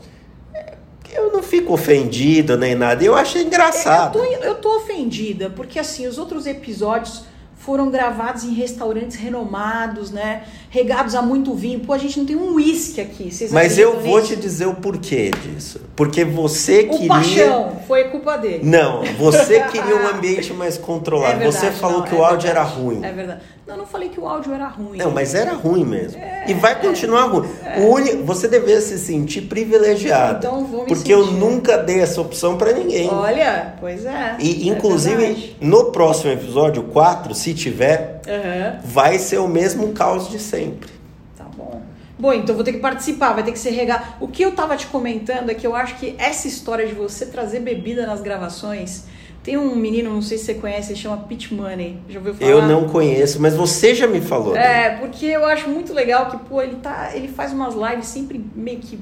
[1.15, 3.03] eu não fico ofendido nem nada.
[3.03, 4.19] Eu acho engraçado.
[4.19, 7.23] Eu tô, eu tô ofendida, porque assim, os outros episódios
[7.65, 10.43] foram gravados em restaurantes renomados, né?
[10.69, 11.79] Regados a muito vinho.
[11.79, 13.31] Pô, a gente não tem um uísque aqui.
[13.31, 15.81] Vocês Mas eu vou te dizer o porquê disso.
[15.95, 17.05] Porque você o queria.
[17.05, 18.59] O paixão foi culpa dele.
[18.63, 21.33] Não, você queria um ambiente mais controlado.
[21.33, 23.03] É verdade, você falou não, que é o áudio verdade, era ruim.
[23.03, 23.41] É verdade.
[23.67, 24.99] Não, não falei que o áudio era ruim.
[24.99, 26.21] Não, mas era ruim mesmo.
[26.21, 27.49] É, e vai continuar é, ruim.
[27.63, 27.79] É.
[27.79, 28.11] Uni...
[28.23, 30.37] Você deveria se sentir privilegiado.
[30.37, 31.11] Então vou me Porque sentir.
[31.13, 33.09] eu nunca dei essa opção para ninguém.
[33.09, 34.37] Olha, pois é.
[34.39, 38.81] E é inclusive no próximo episódio 4, se tiver, uhum.
[38.83, 40.91] vai ser o mesmo caos de sempre.
[41.35, 41.81] Tá bom.
[42.19, 44.17] Bom, então vou ter que participar, vai ter que ser regar.
[44.21, 47.25] O que eu tava te comentando é que eu acho que essa história de você
[47.25, 49.05] trazer bebida nas gravações
[49.45, 51.99] tem um menino, não sei se você conhece, ele chama Pitch Money.
[52.09, 52.49] Já ouviu falar?
[52.49, 54.55] Eu não conheço, mas você já me falou.
[54.55, 55.01] É, dele.
[55.01, 57.11] porque eu acho muito legal que, pô, ele tá.
[57.13, 58.99] Ele faz umas lives sempre meio que.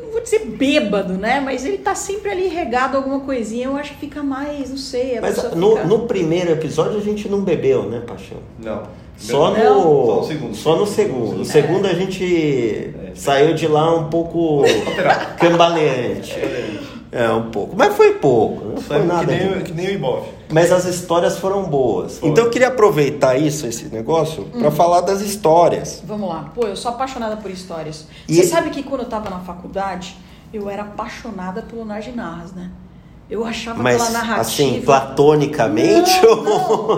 [0.00, 1.40] Não vou dizer bêbado, né?
[1.40, 3.66] Mas ele tá sempre ali regado alguma coisinha.
[3.66, 5.18] Eu acho que fica mais, não sei.
[5.20, 5.88] Mas no, fica...
[5.88, 8.38] no primeiro episódio a gente não bebeu, né, Paixão?
[8.62, 8.84] Não.
[9.16, 10.54] Só no, só no segundo.
[10.54, 11.36] Só no segundo.
[11.38, 11.90] No segundo é.
[11.90, 13.10] a gente é.
[13.12, 14.62] saiu de lá um pouco
[15.36, 16.34] cambaleante.
[16.34, 16.97] É.
[17.10, 17.74] É, um pouco.
[17.76, 18.64] Mas foi pouco.
[18.64, 19.26] Não foi, nada.
[19.26, 20.26] Que nem, que nem o Ibov.
[20.50, 22.18] Mas as histórias foram boas.
[22.18, 22.28] Foi.
[22.28, 24.60] Então eu queria aproveitar isso, esse negócio, hum.
[24.60, 26.02] para falar das histórias.
[26.04, 26.52] Vamos lá.
[26.54, 28.06] Pô, eu sou apaixonada por histórias.
[28.28, 28.36] E...
[28.36, 30.16] Você sabe que quando eu tava na faculdade,
[30.52, 32.70] eu era apaixonada pelo Narginarras, né?
[33.30, 34.40] Eu achava Mas, aquela narrativa.
[34.40, 36.22] Assim, platonicamente?
[36.22, 36.44] Não,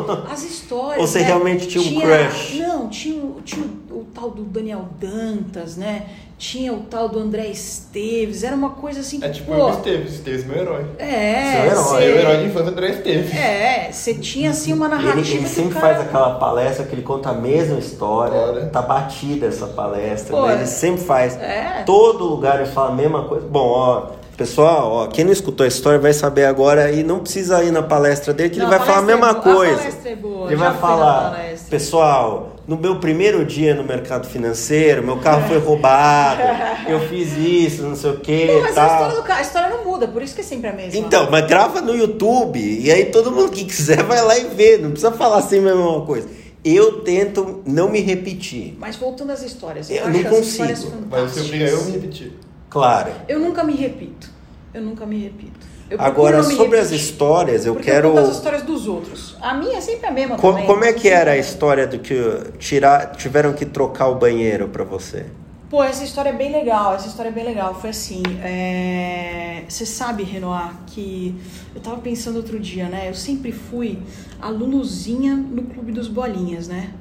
[0.07, 0.27] não.
[0.31, 1.01] As histórias.
[1.03, 1.27] Ou você né?
[1.27, 2.59] realmente tinha um tinha, crush?
[2.59, 3.67] Não, tinha, tinha
[4.15, 6.07] tal do Daniel Dantas, né?
[6.39, 8.43] Tinha o tal do André Esteves.
[8.43, 9.23] Era uma coisa assim.
[9.23, 10.87] É tipo o Esteves, Esteves meu herói.
[10.99, 11.53] É.
[11.53, 11.85] Seu herói.
[11.85, 12.07] Cê...
[12.07, 13.35] Meu herói de infância André Esteves.
[13.35, 15.21] É, você tinha assim uma narrativa.
[15.21, 15.95] Ele, ele sempre cara...
[15.95, 18.39] faz aquela palestra que ele conta a mesma história.
[18.39, 18.67] Olha.
[18.67, 20.41] Tá batida essa palestra.
[20.41, 20.55] Né?
[20.55, 21.37] Ele sempre faz.
[21.37, 21.83] É.
[21.85, 23.47] Todo lugar ele fala a mesma coisa.
[23.47, 24.21] Bom, ó.
[24.41, 27.83] Pessoal, ó, quem não escutou a história vai saber agora e não precisa ir na
[27.83, 29.75] palestra dele que não, ele vai falar a mesma é coisa.
[29.75, 30.47] A palestra é boa.
[30.47, 36.41] Ele vai falar, pessoal, no meu primeiro dia no mercado financeiro, meu carro foi roubado,
[36.89, 38.47] eu fiz isso, não sei o que.
[38.63, 38.89] Mas tal.
[38.89, 41.01] a história do carro, a história não muda, por isso que é sempre a mesma.
[41.01, 44.79] Então, mas grava no YouTube e aí todo mundo que quiser vai lá e vê,
[44.79, 46.29] não precisa falar sempre a mesma coisa.
[46.65, 48.77] Eu tento não me repetir.
[48.79, 50.63] Mas voltando às histórias, eu, eu não consigo.
[51.11, 52.33] Mas você obriga eu a me repetir.
[52.69, 53.11] Claro.
[53.27, 54.31] Eu nunca me repito.
[54.73, 55.67] Eu nunca me repito.
[55.99, 58.09] Agora, sobre as histórias, eu quero.
[58.09, 59.37] Eu as histórias dos outros.
[59.41, 60.37] A minha é sempre a mesma.
[60.37, 60.67] Co também.
[60.67, 62.15] Como é que era a história do que
[62.59, 65.27] tirar, tiveram que trocar o banheiro para você?
[65.69, 67.75] Pô, essa história é bem legal, essa história é bem legal.
[67.81, 69.63] Foi assim, é...
[69.69, 71.35] você sabe, Renoir, que
[71.75, 73.09] eu tava pensando outro dia, né?
[73.09, 73.99] Eu sempre fui
[74.41, 76.93] a Luluzinha no Clube dos Bolinhas, né?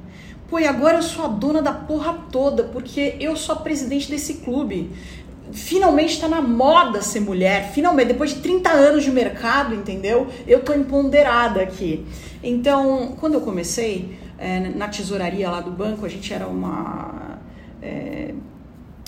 [0.48, 4.10] Pô, e agora eu sou a dona da porra toda, porque eu sou a presidente
[4.10, 4.90] desse clube.
[5.52, 10.28] Finalmente está na moda ser mulher, finalmente, depois de 30 anos de mercado, entendeu?
[10.46, 12.06] Eu tô empoderada aqui.
[12.42, 17.38] Então, quando eu comecei, é, na tesouraria lá do banco, a gente era uma.
[17.82, 18.34] É,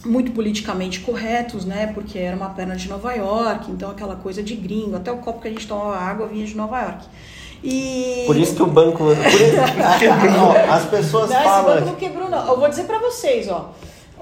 [0.04, 1.90] muito politicamente corretos, né?
[1.94, 5.40] Porque era uma perna de Nova York, então aquela coisa de gringo, até o copo
[5.40, 7.06] que a gente tomava água vinha de Nova York.
[7.62, 8.24] E...
[8.26, 9.04] Por isso que o banco.
[9.14, 9.60] Por isso,
[10.70, 11.76] as pessoas não, falam.
[11.76, 12.48] Esse banco não quebrou, não.
[12.48, 13.72] Eu vou dizer para vocês, ó.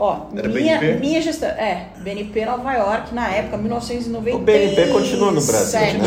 [0.03, 0.99] Ó, Era minha, BNP?
[0.99, 1.51] minha gestão.
[1.51, 4.35] É, BNP Nova York, na época, 1997.
[4.35, 5.99] O BNP continua no Brasil, né?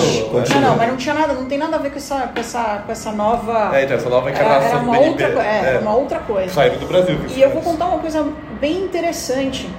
[0.49, 2.81] Não, não, mas não tinha nada, não tem nada a ver com essa, com essa,
[2.83, 3.69] com essa nova.
[3.77, 5.23] É, então, essa nova era, encarnação era do uma BNP.
[5.25, 6.51] outra, é, é, era uma outra coisa.
[6.51, 7.19] Saiu do Brasil.
[7.35, 8.27] E eu vou contar uma coisa
[8.59, 9.69] bem interessante.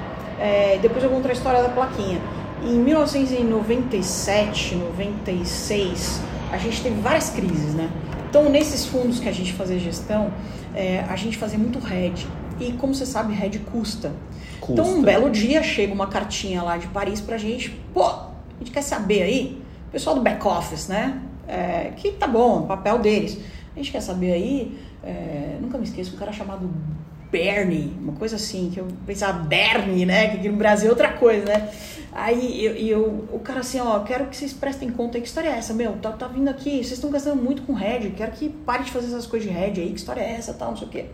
[0.40, 2.20] É, depois eu conto a história da plaquinha.
[2.62, 6.20] Em 1997, 96,
[6.52, 7.88] a gente teve várias crises, né?
[8.30, 10.32] Então, nesses fundos que a gente fazia gestão,
[10.74, 12.26] é, a gente fazia muito hedge.
[12.60, 14.12] E como você sabe, hedge custa.
[14.60, 14.72] Custa.
[14.82, 17.70] Então, um belo dia chega uma cartinha lá de Paris pra gente.
[17.92, 21.20] Pô, a gente quer saber aí, o pessoal do back office, né?
[21.46, 23.38] É, que tá bom, papel deles.
[23.74, 26.70] A gente quer saber aí, é, nunca me esqueço, um cara chamado
[27.30, 30.28] Bernie, uma coisa assim, que eu pensava Bernie, né?
[30.28, 31.68] Que aqui no Brasil é outra coisa, né?
[32.12, 35.48] Aí eu, eu- o cara assim, ó, quero que vocês prestem conta aí, que história
[35.48, 35.94] é essa, meu?
[35.94, 39.08] Tá, tá vindo aqui, vocês estão gastando muito com hedge, quero que pare de fazer
[39.08, 41.06] essas coisas de hedge aí, que história é essa, tal, não sei o quê.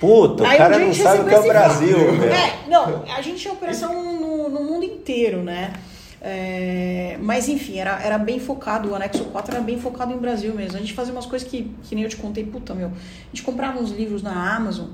[0.00, 2.32] Puta, o Aí um cara não sabe o que é o Brasil, velho.
[2.32, 5.72] É, não, a gente tinha operação no, no mundo inteiro, né?
[6.20, 10.52] É, mas enfim, era, era bem focado, o anexo 4 era bem focado em Brasil
[10.54, 10.76] mesmo.
[10.76, 12.88] A gente fazia umas coisas que, que nem eu te contei, puta meu.
[12.88, 14.88] A gente comprava uns livros na Amazon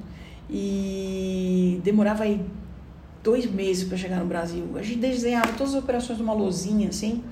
[0.51, 2.41] e demorava aí
[3.23, 4.65] dois meses para chegar no Brasil.
[4.77, 7.25] A gente desenhava todas as operações numa lozinha, assim,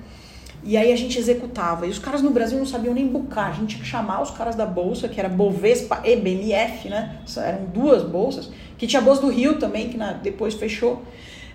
[0.65, 1.85] e aí a gente executava.
[1.85, 3.49] E os caras no Brasil não sabiam nem bucar.
[3.49, 7.17] A gente tinha que chamar os caras da bolsa, que era Bovespa e BMF, né?
[7.37, 8.49] Eram duas bolsas.
[8.77, 11.03] Que tinha a Bolsa do Rio também, que na- depois fechou.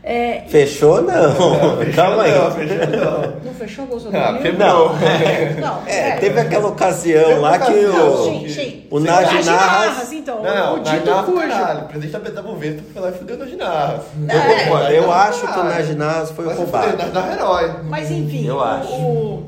[0.03, 1.93] É, Fechou não.
[1.95, 2.33] Calma aí.
[2.33, 3.21] Não, fechou não.
[3.45, 4.91] não fechou a Bolsa do Ah, quebrou.
[5.61, 8.87] Não, É, teve aquela ocasião lá que o, Sim, sim.
[8.91, 10.43] o Nagy Nagy Narras- Narras, então.
[10.43, 11.49] Não, o o dito cujo.
[11.49, 11.81] caralho.
[11.81, 14.01] O presidente da, da Bovespa foi lá e fudeu o Naginarras.
[14.29, 14.71] É.
[14.71, 16.85] Mano, eu acho que o Naginaz foi roubado.
[16.91, 17.75] fuder, Naginarras é herói.
[17.85, 19.43] Mas enfim, Eu o- acho.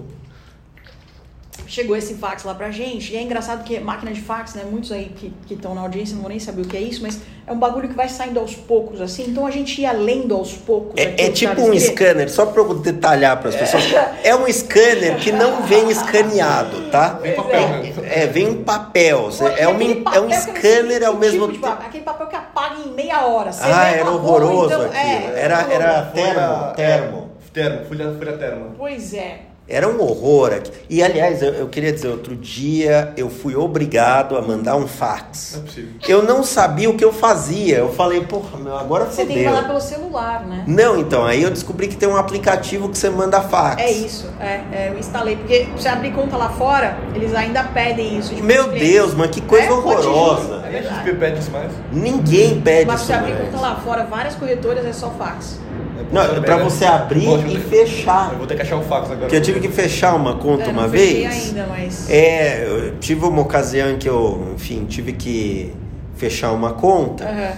[1.70, 3.12] Chegou esse fax lá pra gente.
[3.12, 4.64] E é engraçado que máquina de fax, né?
[4.68, 7.20] Muitos aí que estão na audiência não vão nem saber o que é isso, mas
[7.46, 9.26] é um bagulho que vai saindo aos poucos, assim.
[9.28, 10.92] Então a gente ia lendo aos poucos.
[11.00, 13.84] É, é tipo um scanner, só pra eu detalhar para as pessoas.
[14.24, 17.18] É um scanner que não vem escaneado, tá?
[17.22, 17.92] Vem papel, né?
[18.10, 19.30] É, vem um papel.
[19.38, 19.80] Pô, É, um,
[20.12, 21.66] é um sei scanner ao mesmo tipo tempo.
[21.68, 23.52] papel, Aquele papel que apaga em meia hora.
[23.52, 24.96] Você Ah, era horroroso então, aquilo.
[24.96, 27.30] é, Era, era termo, termo.
[27.46, 28.74] É, termo, folha, folha termo.
[28.76, 29.40] Pois é.
[29.70, 30.70] Era um horror aqui.
[30.88, 35.52] E aliás, eu, eu queria dizer, outro dia eu fui obrigado a mandar um fax.
[35.54, 35.90] Não é possível.
[36.08, 37.78] Eu não sabia o que eu fazia.
[37.78, 39.50] Eu falei, porra, meu, agora Você tem que fodeu.
[39.52, 40.64] mandar pelo celular, né?
[40.66, 43.80] Não, então, aí eu descobri que tem um aplicativo que você manda fax.
[43.80, 45.36] É isso, é, é, eu instalei.
[45.36, 48.34] Porque você abrir conta lá fora, eles ainda pedem isso.
[48.34, 48.68] tipo, Meu.
[48.72, 50.62] Deus, mas que coisa É, horrorosa.
[50.66, 50.82] É a.
[50.82, 51.70] XP pede isso mais.
[51.92, 53.50] Ninguém pede Mas isso pra você abrir mais.
[53.54, 55.58] conta lá fora, várias corretoras é só fax.
[56.10, 56.64] É Não, pra né?
[56.64, 58.32] você abrir Poxa, e fechar.
[58.32, 59.20] Eu vou ter que achar um fax agora.
[59.20, 61.46] Porque eu tive que fechar uma conta É, uma vez.
[61.48, 62.10] ainda, mas.
[62.10, 65.72] É, eu tive uma ocasião em que eu, enfim, tive que
[66.16, 67.24] fechar uma conta.
[67.24, 67.52] Aham.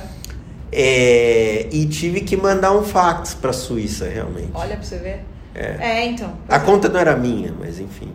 [0.74, 4.50] É, e tive que mandar um fax pra Suíça, realmente.
[4.54, 5.20] Olha pra você ver.
[5.54, 6.04] É.
[6.06, 6.32] então.
[6.48, 8.10] A conta não era minha, mas enfim.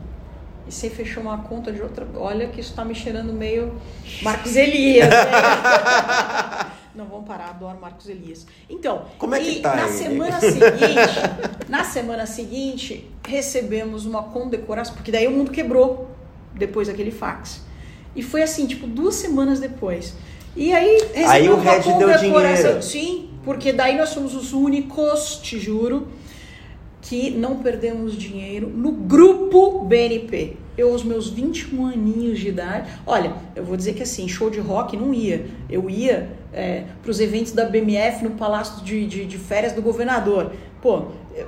[0.67, 2.05] E você fechou uma conta de outra.
[2.15, 3.73] Olha que isso tá me cheirando meio
[4.21, 5.07] Marcos Elias.
[5.09, 5.15] né?
[6.97, 8.47] Não vamos parar, adoro Marcos Elias.
[8.67, 9.91] Então, Como é que e tá na aí?
[9.93, 10.89] semana seguinte,
[11.69, 16.09] na semana seguinte, recebemos uma condecoração, porque daí o mundo quebrou
[16.55, 17.61] depois daquele fax.
[18.15, 20.15] E foi assim, tipo, duas semanas depois.
[20.55, 22.63] E aí Aí o uma Red deu condecoração.
[22.63, 22.81] dinheiro.
[22.81, 26.07] Sim, porque daí nós somos os únicos, te juro,
[26.99, 30.57] que não perdemos dinheiro no grupo BNP.
[30.75, 34.59] Eu, aos meus 21 aninhos de idade, olha, eu vou dizer que assim, show de
[34.59, 35.45] rock não ia.
[35.69, 39.81] Eu ia é, para os eventos da BMF no Palácio de, de, de Férias do
[39.81, 40.51] Governador.
[40.81, 41.03] Pô,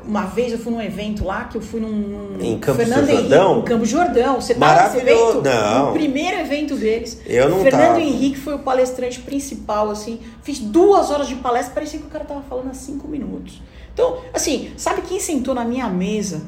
[0.06, 1.90] uma vez eu fui num evento lá que eu fui num.
[1.90, 3.52] num Em Campos do Fernando Jordão?
[3.52, 4.42] Henrique, em Campos do Jordão.
[4.42, 5.42] Você tava nesse evento?
[5.42, 5.86] Não.
[5.88, 7.22] No primeiro evento deles.
[7.26, 8.02] Eu não Fernando tava.
[8.02, 10.20] Henrique foi o palestrante principal, assim.
[10.44, 13.62] Fiz duas horas de palestra, parecia que o cara tava falando há cinco minutos.
[13.94, 16.42] Então, assim, sabe quem sentou na minha mesa?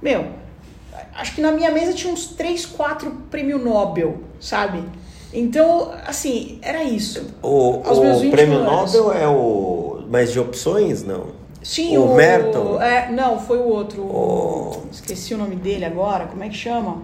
[0.00, 0.26] Meu,
[1.14, 4.82] acho que na minha mesa tinha uns três, quatro prêmio Nobel, sabe?
[5.32, 7.24] Então, assim, era isso.
[7.42, 8.62] O, o 21 prêmio.
[8.64, 11.26] Nobel é o mas de opções, não.
[11.62, 12.14] Sim, O o.
[12.16, 12.80] Merton?
[12.82, 14.02] É, não, foi o outro.
[14.02, 16.26] O- Esqueci o nome dele agora.
[16.26, 16.96] Como é que chama?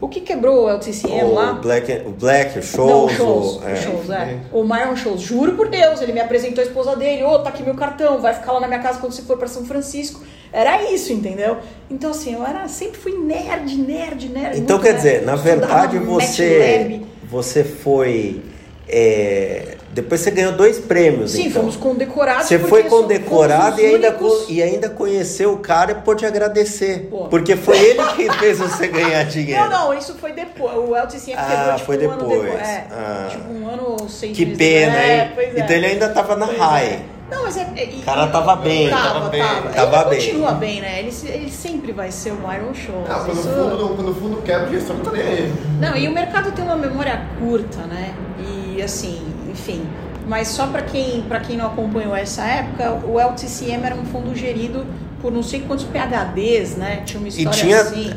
[0.00, 1.52] O que quebrou o LTCM o lá?
[1.54, 3.76] Black, o Black, o Não, Shows, o Shows, o- o é.
[3.76, 4.36] Shows, é.
[4.52, 7.62] O Myron Shows, juro por Deus, ele me apresentou a esposa dele, ô, tá aqui
[7.62, 10.22] meu cartão, vai ficar lá na minha casa quando você for pra São Francisco.
[10.52, 11.58] Era isso, entendeu?
[11.90, 14.58] Então, assim, eu era, sempre fui nerd, nerd, nerd.
[14.58, 14.96] Então quer nerd.
[14.96, 18.40] dizer, na verdade você você foi
[18.88, 21.30] é, depois você ganhou dois prêmios.
[21.32, 21.62] Sim, então.
[21.62, 22.46] fomos condecorados.
[22.46, 27.08] Você foi condecorado e ainda, únicos- co- e ainda conheceu o cara e pôde agradecer.
[27.10, 27.24] Pô.
[27.28, 29.62] Porque foi ele que fez você ganhar dinheiro.
[29.70, 30.76] Não, não, isso foi depois.
[30.76, 32.42] O LTCM Ah, quebrou tipo, foi um ano depois.
[32.42, 32.68] depois.
[32.68, 33.28] É, Ah.
[33.30, 34.96] tipo um ano ou seis Que meses pena.
[34.96, 35.30] É, hein?
[35.34, 35.60] pois é.
[35.60, 36.84] Então ele ainda tava na Pois high.
[36.84, 37.00] é.
[37.28, 37.66] Não, mas é.
[37.74, 38.88] é e- O cara tava bem.
[38.88, 39.30] Tava, Tava tava.
[39.30, 39.72] bem.
[39.74, 40.18] Tava ele bem.
[40.28, 40.98] continua bem, né?
[41.00, 43.02] Ele, ele sempre vai ser o Myron Show.
[43.08, 45.22] Ah, quando, o Isso- fundo, não- quando o fundo quebra, o gestor não tá nem
[45.22, 45.52] aí.
[45.80, 48.14] Não, e o mercado tem uma memória curta, né?
[48.38, 49.25] E assim,
[49.56, 49.82] enfim.
[50.28, 54.34] Mas só para quem, pra quem não acompanhou essa época, o LTCM era um fundo
[54.34, 54.84] gerido
[55.22, 57.02] por não sei quantos PHDs, né?
[57.04, 58.10] Tinha uma E história tinha assim.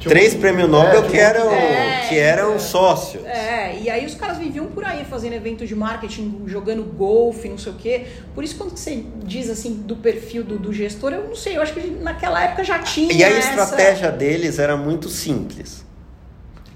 [0.00, 2.58] três prêmios Nobel É, que eram, É, que eram é.
[2.58, 3.24] sócios.
[3.24, 7.56] É, e aí os caras viviam por aí fazendo eventos de marketing, jogando golfe, não
[7.58, 8.06] sei o quê.
[8.34, 11.62] Por isso, quando você diz assim do perfil do, do gestor, eu não sei, eu
[11.62, 13.12] acho que naquela época já tinha.
[13.12, 15.84] E a essa- estratégia deles era muito simples.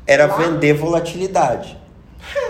[0.07, 0.53] Era Claro.
[0.53, 1.77] vender volatilidade.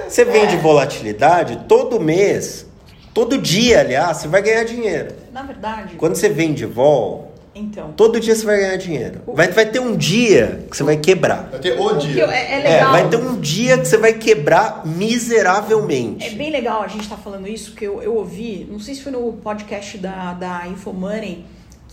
[0.08, 2.66] Você vende volatilidade todo mês,
[3.12, 5.14] todo dia, aliás, você vai ganhar dinheiro.
[5.32, 7.92] Na verdade, Quando você vende vol, então.
[7.96, 9.20] todo dia você vai ganhar dinheiro.
[9.26, 11.48] Vai, vai ter um dia que você vai quebrar.
[11.50, 12.22] Vai ter o o que dia.
[12.24, 12.92] eu- é, é É, legal.
[12.92, 16.34] vai ter um dia que você vai quebrar É miseravelmente.
[16.36, 19.12] bem legal a gente estar falando isso, porque eu, eu ouvi, não sei se foi
[19.12, 21.44] no podcast da, da Infomoney,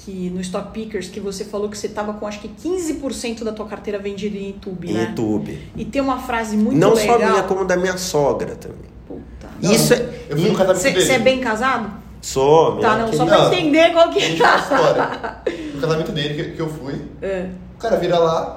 [0.04, 3.52] que no Stock Pickers, que você falou que você tava com acho que 15% da
[3.54, 5.04] tua carteira vendida em YouTube, Em né?
[5.10, 5.60] YouTube.
[5.76, 7.20] E tem uma frase muito Não legal.
[7.20, 8.92] só minha, como da minha sogra também.
[9.08, 9.48] Puta.
[9.62, 10.10] Não, Isso é.
[10.30, 11.02] Eu fui no casamento dele.
[11.06, 11.90] Você é bem casado?
[12.22, 13.54] Sou, minha Tá, não, só pra Não.
[13.54, 15.38] entender qual que história.
[15.76, 18.56] No casamento dele que, que eu fui, É, o cara vira lá,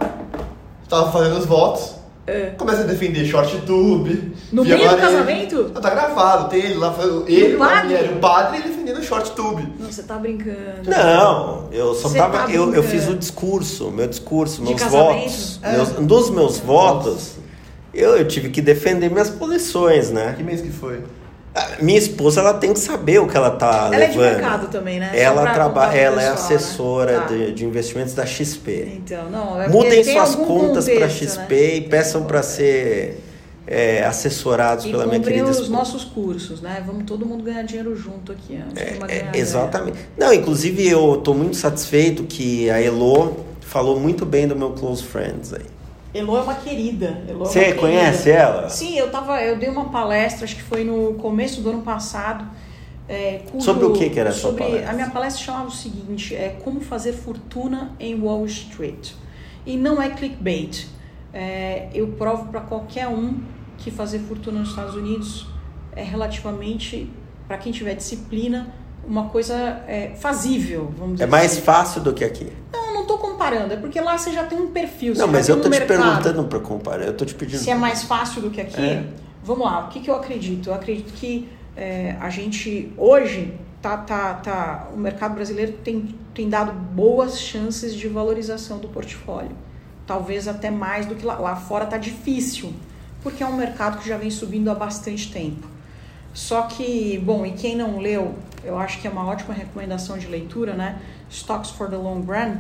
[0.89, 1.96] tava fazendo os votos,
[2.27, 2.51] é.
[2.57, 4.35] começa a defender short tube.
[4.53, 5.71] No meio do casamento?
[5.73, 6.95] Não, tá gravado, tem ele lá,
[7.27, 7.85] ele, o o padre?
[7.85, 9.73] mulher, o padre defendendo short tube.
[9.79, 10.89] Não, você tá brincando.
[10.89, 12.39] Não, eu só Você tava.
[12.39, 15.61] tá eu, eu fiz o discurso, meu discurso, meus votos.
[15.63, 15.73] É.
[15.73, 17.37] Meus, dos meus votos,
[17.95, 20.35] eu, eu tive que defender minhas posições, né?
[20.37, 21.03] Que mês que foi?
[21.81, 24.33] Minha esposa ela tem que saber o que ela tá Ela é de levando.
[24.41, 25.11] mercado também, né?
[25.15, 26.57] Ela trabalha, ela é pessoal, né?
[26.57, 27.27] assessora Tá.
[27.27, 28.93] de, de investimentos da XP.
[28.97, 31.75] Então, não, é Mudem suas contas para XP né?
[31.77, 33.23] e peçam para ser
[33.67, 35.73] é, assessorados E pela minha querida os esposa.
[35.73, 36.83] nossos cursos, né?
[36.87, 38.57] Vamos todo mundo ganhar dinheiro junto aqui.
[38.57, 39.39] Antes de uma É, ganhada.
[39.39, 39.99] exatamente.
[40.17, 45.03] Não, inclusive eu tô muito satisfeito que a Elo falou muito bem do meu close
[45.03, 45.65] friends aí.
[46.19, 47.23] Elo é uma querida.
[47.29, 47.79] Elo é Você querida.
[47.81, 48.69] conhece ela?
[48.69, 52.45] Sim, eu tava, eu dei uma palestra, acho que foi no começo do ano passado.
[53.09, 54.91] é, cujo- Sobre o que que era a sua sobre- palestra?
[54.91, 59.13] A minha palestra chamava o seguinte: é como fazer fortuna em Wall Street.
[59.65, 60.87] E não é clickbait.
[61.33, 63.39] É, eu provo para qualquer um
[63.79, 65.47] que fazer fortuna nos Estados Unidos
[65.95, 67.09] é relativamente,
[67.47, 68.75] para quem tiver disciplina,
[69.07, 69.55] uma coisa
[69.87, 71.61] é, fazível, vamos dizer É mais assim.
[71.61, 72.51] fácil do que aqui.
[72.73, 75.15] Não, não tô comparando, é porque lá você já tem um perfil.
[75.15, 77.05] Não, mas eu tô te perguntando para comparar.
[77.05, 77.59] Eu tô te pedindo.
[77.59, 79.05] Se é mais fácil do que aqui, É.
[79.45, 79.87] vamos lá.
[79.87, 80.71] O que, que eu acredito?
[80.71, 86.49] Eu acredito que é, a gente hoje tá, tá, tá, o mercado brasileiro tem, tem
[86.49, 89.53] dado boas chances de valorização do portfólio.
[90.07, 92.73] Talvez até mais do que lá, lá fora tá difícil,
[93.23, 95.67] porque é um mercado que já vem subindo há bastante tempo.
[96.33, 100.27] Só que, bom, e quem não leu, eu acho que é uma ótima recomendação de
[100.27, 101.01] leitura, né?
[101.31, 102.59] Stocks for the Long Run.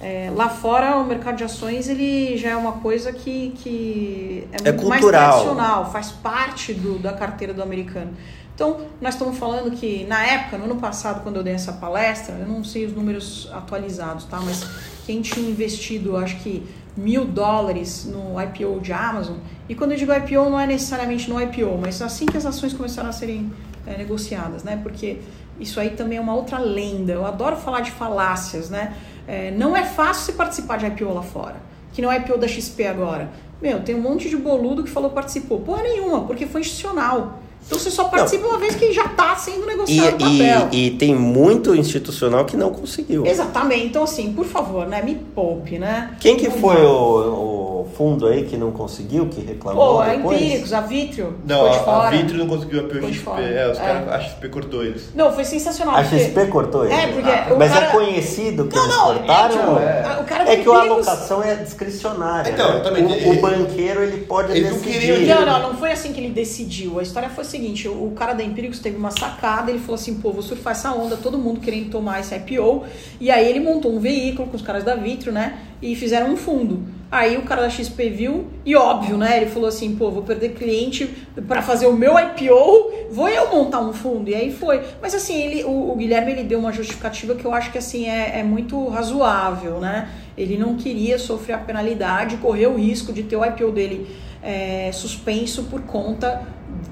[0.00, 4.68] É, lá fora, o mercado de ações ele já é uma coisa que, que é
[4.68, 5.32] É muito mais cultural.
[5.32, 8.12] tradicional, faz parte do, da carteira do americano.
[8.54, 12.36] Então, nós estamos falando que na época, no ano passado, quando eu dei essa palestra,
[12.36, 14.40] eu não sei os números atualizados, tá?
[14.40, 14.66] Mas
[15.04, 19.36] quem tinha investido, acho que mil dólares no IPO de Amazon,
[19.68, 22.72] e quando eu digo IPO, não é necessariamente no IPO, mas assim que as ações
[22.72, 23.52] começaram a serem
[23.86, 24.80] é, negociadas, né?
[24.82, 25.18] Porque
[25.60, 27.12] isso aí também é uma outra lenda.
[27.12, 28.94] Eu adoro falar de falácias, né?
[29.26, 31.56] É, não é fácil você participar de IPO lá fora,
[31.92, 33.30] que não é IPO da XP agora.
[33.60, 35.60] Meu, tem um monte de boludo que falou participou.
[35.60, 37.38] Porra nenhuma, porque foi institucional.
[37.66, 40.68] Então você só participa uma vez que já está sendo E, negociado o papel.
[40.70, 43.26] e, e tem muito institucional que não conseguiu.
[43.26, 43.86] Exatamente.
[43.86, 45.02] Então, assim, por favor, né?
[45.02, 46.14] Me poupe, né?
[46.20, 47.55] Quem que Vamos foi o, o
[47.86, 50.40] fundo aí que não conseguiu, que reclamou Pô, a depois?
[50.40, 52.16] Empíricos, a Vitrio, Não, a, a fora.
[52.16, 53.30] Vitro não conseguiu a XP.
[53.42, 53.80] É, os É.
[53.80, 55.10] caras, a XP cortou eles.
[55.14, 55.96] Não, foi sensacional.
[55.96, 56.94] A porque- XP cortou ele?
[56.94, 59.56] É, porque Ah, o Mas cara- é conhecido que Não, eles não, é, cortaram?
[59.56, 60.18] tipo, é.
[60.20, 60.78] o cara É que a Empíricos-
[61.08, 62.50] alocação é discricionária.
[62.50, 62.80] Então, né?
[62.80, 64.92] também, o, ele- o banqueiro ele pode ele não decidir.
[65.16, 66.98] queria- Não, não, não foi assim que ele decidiu.
[66.98, 69.96] A história foi a seguinte: o o cara da Empíricos teve uma sacada, ele falou
[69.96, 72.84] assim: pô, vou surfar essa onda, todo mundo querendo tomar esse IPO.
[73.20, 75.58] E aí ele montou um veículo com os caras da Vitro, né?
[75.82, 76.80] E fizeram um fundo.
[77.10, 79.36] Aí o cara da XP viu, e óbvio, né?
[79.36, 81.06] Ele falou assim: pô, vou perder cliente
[81.46, 84.28] pra fazer o meu IPO, vou eu montar um fundo.
[84.28, 84.82] E aí foi.
[85.00, 88.08] Mas assim, ele, o, o Guilherme ele deu uma justificativa que eu acho que assim
[88.08, 90.08] é, é muito razoável, né?
[90.36, 94.08] Ele não queria sofrer a penalidade, correr o risco de ter o IPO dele
[94.42, 96.42] é, suspenso por conta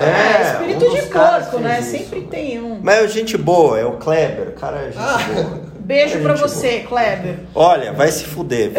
[0.00, 1.80] É, espírito um de porco, né?
[1.80, 1.90] isso.
[1.90, 2.78] Sempre tem um.
[2.82, 5.18] Mas é gente boa, é o Kleber, o cara é gente Ah.
[5.34, 5.68] boa.
[5.88, 7.38] Beijo É pra você, Kleber.
[7.54, 8.72] Olha, vai se fuder.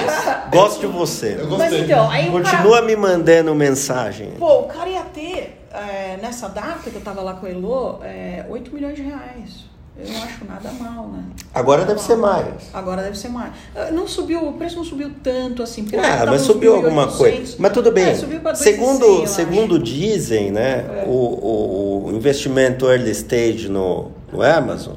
[0.50, 1.36] Gosto de você.
[1.38, 1.80] Eu Mas gostei.
[1.82, 4.28] então, aí o Continua me mandando mensagem.
[4.28, 4.38] cara.
[4.38, 8.00] Pô, o cara ia ter, é, nessa data que eu tava lá com a Elo,
[8.02, 9.66] é, 8 milhões de reais.
[9.96, 11.22] Eu não acho nada mal, né?
[11.54, 12.46] Agora deve ser mais.
[12.72, 13.52] Agora deve ser mais.
[13.76, 15.84] Ah, Não subiu, o preço não subiu tanto assim.
[15.84, 16.76] porque Ah, mas subiu 1.800.
[16.84, 17.56] alguma coisa.
[17.60, 18.06] Mas tudo bem.
[18.10, 19.84] É, subiu pra 2,100, segundo eu segundo acho.
[19.84, 21.04] dizem, né, É.
[21.06, 24.94] o, o, o investimento early stage no, no Amazon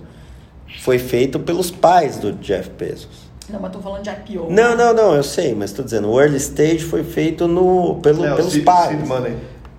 [0.81, 3.27] foi feito pelos pais do Jeff Bezos.
[3.49, 4.47] Não, mas tô falando de IPO.
[4.49, 4.75] Não, né?
[4.75, 8.33] não, não, eu sei, mas estou dizendo, o early stage foi feito no, pelo, É,
[8.33, 8.89] o pelos seed- pais.
[8.89, 9.37] seed money.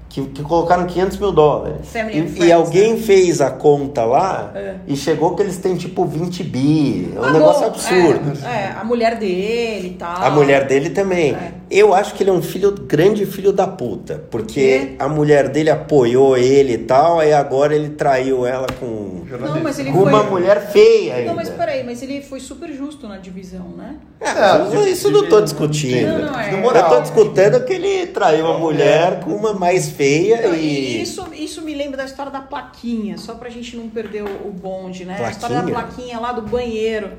[0.09, 1.95] Que, que colocaram 500 mil dólares.
[1.95, 2.99] And E, e alguém né?
[3.01, 4.77] fez a conta lá É.
[4.87, 7.13] e chegou que eles têm tipo 20 bi.
[7.15, 8.33] É um Ah, negócio absurdo.
[8.43, 10.17] É, é, a mulher dele e tal.
[10.17, 11.35] A mulher dele também.
[11.35, 11.53] É.
[11.71, 14.25] Eu acho que ele é um filho, grande filho da puta.
[14.31, 14.97] Porque quê?
[14.99, 19.79] a mulher dele apoiou ele e tal, e agora ele traiu ela com, Não, mas
[19.79, 20.13] ele com foi.
[20.13, 21.29] uma mulher feia ainda.
[21.29, 23.97] Não, mas peraí, mas ele foi super justo na divisão, né?
[24.21, 26.19] É, É, isso eu não tô discutindo.
[26.19, 26.55] Não, não, é.
[26.55, 31.03] Eu tô discutindo que ele traiu a mulher com uma mais feia Não, e.
[31.03, 35.05] isso, isso me lembra da história da plaquinha, só pra gente não perder o, bonde,
[35.05, 35.17] né?
[35.23, 35.87] A história da Plaquinha?
[35.87, 37.11] plaquinha lá do banheiro.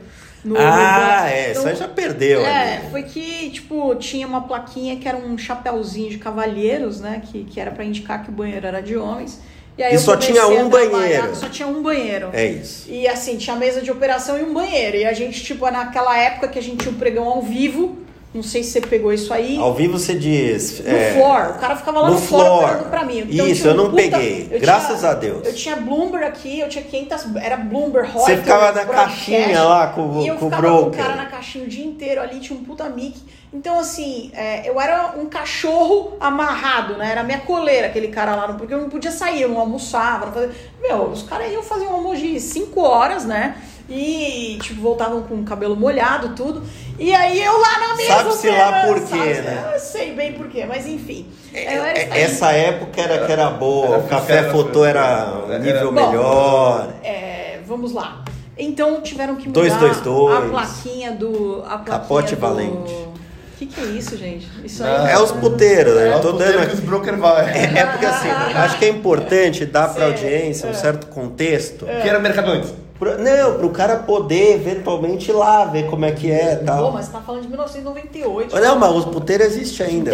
[0.44, 2.42] No- Ah, é, Então, essa já perdeu.
[2.42, 2.90] É, ali.
[2.92, 7.22] foi que, tipo, tinha uma plaquinha que era um chapéuzinho de cavalheiros, né?
[7.26, 9.40] Que, que era pra indicar que o banheiro era de homens.
[9.78, 11.36] E, aí E só tinha um banheiro.
[11.36, 12.30] Só tinha um banheiro.
[12.34, 12.86] É isso.
[12.90, 14.98] E assim, tinha mesa de operação e um banheiro.
[14.98, 17.98] E a gente, tipo, naquela época que a gente tinha um pregão ao vivo,
[18.34, 19.58] não sei se você pegou isso aí.
[19.58, 20.80] Ao vivo você diz.
[20.80, 22.64] No é, floor, o cara ficava lá no, no floor, floor.
[22.64, 23.28] olhando pra mim.
[23.30, 24.48] Então, Isso, eu um não peguei.
[24.52, 25.48] eu Graças tinha- a Deus.
[25.48, 29.88] Eu tinha Bloomberg aqui, eu tinha 500, era Bloomberg Você Reuters, ficava na caixinha lá
[29.88, 31.04] com, e eu com o ficava com o broker.
[31.04, 33.18] cara na caixinha o dia inteiro ali, tinha um puta mic.
[33.52, 37.10] Então, assim, é, eu era um cachorro amarrado, né?
[37.12, 40.34] Era minha coleira, aquele cara lá, porque eu não podia sair, eu não almoçava, não
[40.34, 40.52] fazia...
[40.80, 43.56] Meu, os caras iam fazer um almoço de 5 horas, né?
[43.90, 46.62] E, tipo, voltavam com o cabelo molhado, tudo.
[47.00, 48.14] E aí eu lá na mesa.
[48.14, 49.72] Sabe-se lá por quê, né?
[49.74, 51.26] Eu sei bem por quê, mas enfim.
[51.54, 52.24] É, estagiária.
[52.24, 55.92] Essa época era que era boa, Era o café era- fotô era um era- nível
[55.92, 56.94] Bom, melhor.
[57.04, 58.24] É, vamos lá.
[58.58, 60.38] Então tiveram que mudar 222.
[60.38, 61.64] a plaquinha do.
[61.66, 62.42] A plaquinha Capote do...
[62.42, 62.94] valente.
[62.94, 63.14] O
[63.58, 64.48] que, que é isso, gente?
[64.64, 65.06] Isso Não.
[65.06, 65.12] aí.
[65.14, 66.10] É os puteiros, né?
[66.10, 66.68] É tô dando.
[66.68, 67.46] que os broker vai.
[67.58, 70.76] É, é porque assim, acho que é importante dar pra Sim, audiência um é.
[70.76, 71.86] certo contexto.
[71.86, 72.74] Que era mercado antes.
[73.00, 76.92] Não, pro cara poder eventualmente ir lá ver como é que é e Pô, tal.
[76.92, 78.60] mas você tá falando de 1998.
[78.60, 80.12] Não, mas os puteiros existem ainda.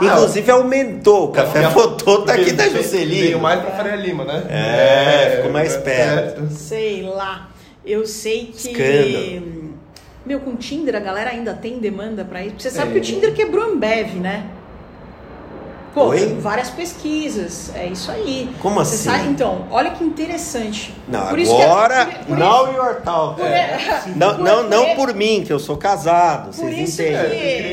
[0.00, 3.38] Inclusive aumentou, o café fotô tá aqui da Veio Juscelino.
[3.38, 4.44] mais pra Faria Lima, né?
[4.50, 6.48] É, ficou mais perto.
[6.50, 7.48] Sei lá.
[7.84, 8.70] Eu sei que.
[8.70, 9.72] Escândalo.
[10.24, 12.54] Meu, com o Tinder a galera ainda tem demanda pra isso.
[12.58, 13.00] Você sabe Tem.
[13.02, 14.46] que o Tinder quebrou a Ambev, né?
[15.94, 16.38] Pô, Oi?
[16.40, 18.48] várias pesquisas, é isso aí.
[18.60, 19.10] Como Você assim?
[19.18, 20.94] sabe- então, olha que interessante.
[21.06, 23.42] Não, Por isso que- agora, por- por now you're talking.
[23.42, 27.38] por- Não, por- não, não por- mim, que eu sou casado, Por vocês isso entendem.
[27.38, 27.68] É, que-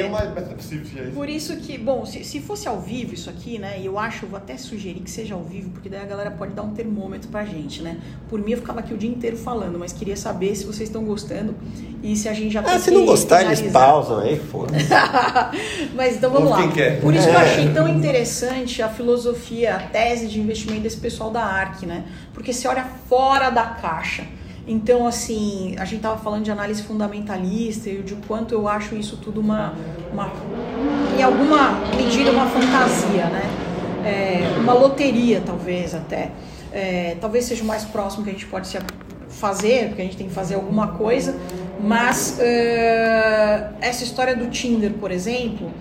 [0.95, 1.11] gente.
[1.13, 3.77] Por isso que, bom, se, se fosse ao vivo isso aqui, né?
[3.79, 6.31] E eu acho, eu vou até sugerir que seja ao vivo, porque daí a galera
[6.31, 7.97] pode dar um termômetro pra gente, né?
[8.29, 11.03] Por mim eu ficava aqui o dia inteiro falando, mas queria saber se vocês estão
[11.05, 11.55] gostando
[12.03, 13.87] e se a gente já tem Ah, se que não gostar, eles finalizar.
[13.87, 14.87] pausam aí, foda-se.
[15.95, 16.67] Mas então vamos Ouve lá.
[16.67, 16.99] quem quer.
[17.01, 17.43] Por isso que eu É.
[17.43, 18.08] achei tão interessante
[18.81, 22.03] a filosofia, a tese de investimento desse pessoal da ARC, né?
[22.33, 24.23] Porque você olha fora da caixa.
[24.67, 29.17] Então, assim, a gente tava falando de análise fundamentalista e de quanto eu acho isso
[29.17, 29.73] tudo uma,
[30.13, 30.31] uma
[31.17, 33.49] em alguma medida, uma fantasia, né?
[34.05, 36.31] É, uma loteria, talvez, até.
[36.71, 38.77] É, talvez seja o mais próximo que a gente pode se
[39.27, 41.35] fazer, porque a gente tem que fazer alguma coisa,
[41.81, 45.71] mas é, essa história do Tinder, por exemplo,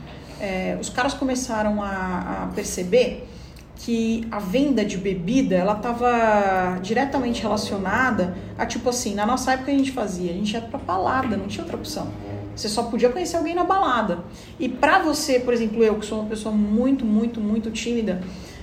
[0.41, 3.29] é, os caras começaram a, a perceber
[3.77, 9.71] que a venda de bebida ela estava diretamente relacionada a tipo assim, na nossa época
[9.71, 12.09] a gente fazia, a gente ia pra balada, não tinha outra opção.
[12.57, 14.19] Você só podia conhecer alguém na balada.
[14.59, 18.21] E pra você, por exemplo, eu que sou uma pessoa muito, muito, muito tímida,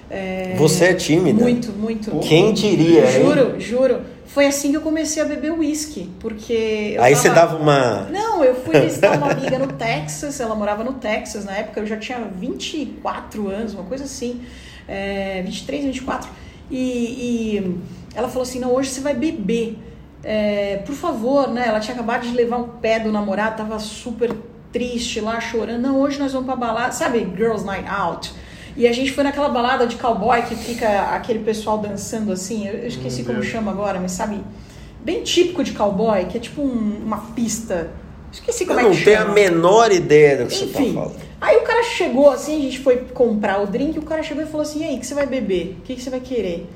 [0.09, 1.41] é, Você é tímida?
[1.41, 2.11] muito, muito.
[2.19, 3.25] Quem diria, hein?
[3.25, 4.01] Juro, juro.
[4.27, 8.01] Foi assim que eu comecei a beber uísque, porque eu Aí tava- você dava uma.
[8.09, 11.85] não, eu fui visitar uma amiga no Texas, ela morava no Texas na época, eu
[11.85, 14.41] já tinha 24 anos, uma coisa assim,
[14.87, 16.29] é, 23, 24.
[16.69, 17.79] E, e
[18.15, 19.77] ela falou assim: não, hoje você vai beber.
[20.23, 21.65] É, por favor, né?
[21.67, 24.35] Ela tinha acabado de levar um pé do namorado, tava super
[24.73, 25.79] triste lá, chorando.
[25.81, 28.33] Não, hoje nós vamos pra balada, sabe, Girls Night Out.
[28.77, 32.73] E a gente foi naquela balada de cowboy que fica aquele pessoal dançando assim, eu
[32.73, 34.41] eu esqueci como chama agora, mas sabe,
[35.03, 37.89] bem típico de cowboy, que é tipo um- uma pista.
[38.33, 39.33] Esqueci Eu como é não que tenho a chama.
[39.33, 41.15] menor ideia do que você Enfim, tá falando.
[41.39, 44.45] aí o cara chegou assim, a gente foi comprar o drink, o cara chegou e
[44.45, 45.77] falou assim: e aí, o que você vai beber?
[45.79, 46.69] O que que você vai querer?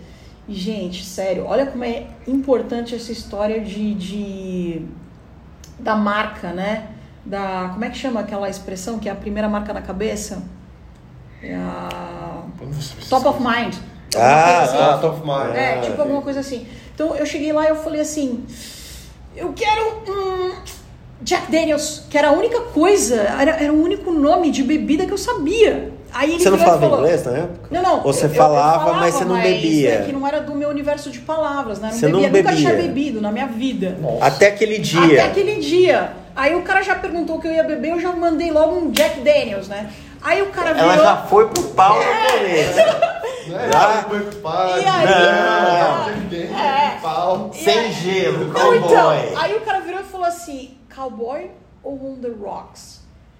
[0.47, 4.81] E, gente, sério, olha como é importante essa história de, de
[5.77, 6.87] da marca, né?
[7.25, 10.41] Da, como é que chama aquela expressão que é a primeira marca na cabeça?
[11.41, 12.43] É a
[13.09, 13.75] top of mind.
[14.15, 14.77] Ah, assim.
[14.77, 15.55] Ah, top of mind.
[15.55, 16.67] É, Ah, tipo alguma coisa assim.
[16.93, 18.43] Então eu cheguei lá e eu falei assim:
[19.35, 20.51] eu quero um
[21.21, 25.11] Jack Daniels, que era a única coisa, era, era o único nome de bebida que
[25.13, 25.91] eu sabia.
[26.11, 27.67] Aí ele Você não falava falou, inglês na época?
[27.69, 27.95] Não, não.
[27.97, 29.93] Ou você eu- eu falava, mas você não mas bebia?
[29.93, 31.89] É que não era do meu universo de palavras, né?
[31.91, 32.71] Não Você não bebia, nunca bebia.
[32.71, 33.95] tinha bebido na minha vida.
[34.19, 35.25] Até aquele Até dia.
[35.25, 36.13] aquele dia.
[36.35, 38.89] Aí o cara já perguntou o que eu ia beber, eu já mandei logo um
[38.91, 39.91] Jack Daniels, né?
[40.21, 40.91] Aí o cara virou.
[40.91, 42.77] Ela já foi pro pau no começo.
[43.47, 44.05] Não é Ah.
[44.07, 44.81] foi pro pai.
[44.83, 45.05] E aí?
[45.05, 46.99] Não, ninguém, É.
[47.01, 47.51] pau.
[47.53, 48.77] Sem gelo, Não, cowboy.
[48.77, 49.09] então,
[49.41, 51.49] aí o cara virou e falou assim, cowboy
[51.83, 52.99] ou on the rocks?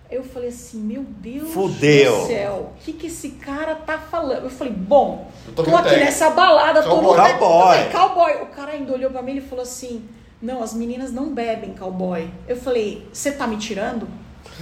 [0.10, 2.22] Eu falei assim, meu Deus Fudeu.
[2.22, 4.46] do céu, o que, que esse cara tá falando?
[4.46, 6.00] Eu falei, bom, Eu tô, tô aqui tag.
[6.00, 7.20] nessa balada, tô no Cowboy.
[7.32, 7.68] Eu Cowboy.
[7.78, 8.34] falei, cowboy.
[8.42, 10.10] O cara ainda olhou pra mim e falou assim,
[10.42, 12.28] não, as meninas não bebem cowboy.
[12.48, 14.08] Eu falei, você tá me tirando?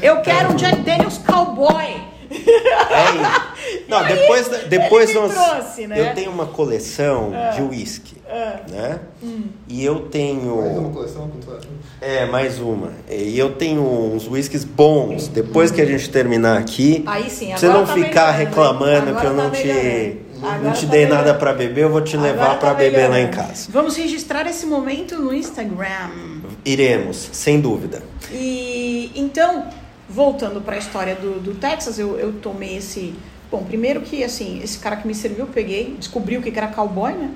[0.01, 1.95] Eu quero um Jack Daniels cowboy.
[2.29, 3.57] É isso.
[3.87, 5.99] Não, depois, depois ele me nós- trouxe, né?
[5.99, 8.99] eu tenho uma coleção de uísque, Ah, né?
[9.23, 9.43] hum.
[9.67, 11.31] E eu tenho Mais uma coleção
[11.99, 12.91] é mais uma.
[13.09, 15.27] E eu tenho uns uísques bons.
[15.29, 19.25] Depois que a gente terminar aqui, Aí sim, você não tá ficar melhorando, reclamando que
[19.25, 20.17] eu não tá te melhorando.
[20.41, 21.25] não Agora te tá dei melhorando.
[21.27, 23.69] nada pra beber, eu vou te levar Agora tá beber lá em casa.
[23.71, 26.09] Vamos registrar esse momento no Instagram.
[26.63, 28.03] Iremos, sem dúvida.
[28.31, 29.65] E então,
[30.09, 33.13] voltando para a história do, do Texas, eu, eu tomei esse.
[33.51, 36.67] Bom, primeiro que assim, esse cara que me serviu, eu peguei, descobri o que era
[36.67, 37.31] cowboy, né?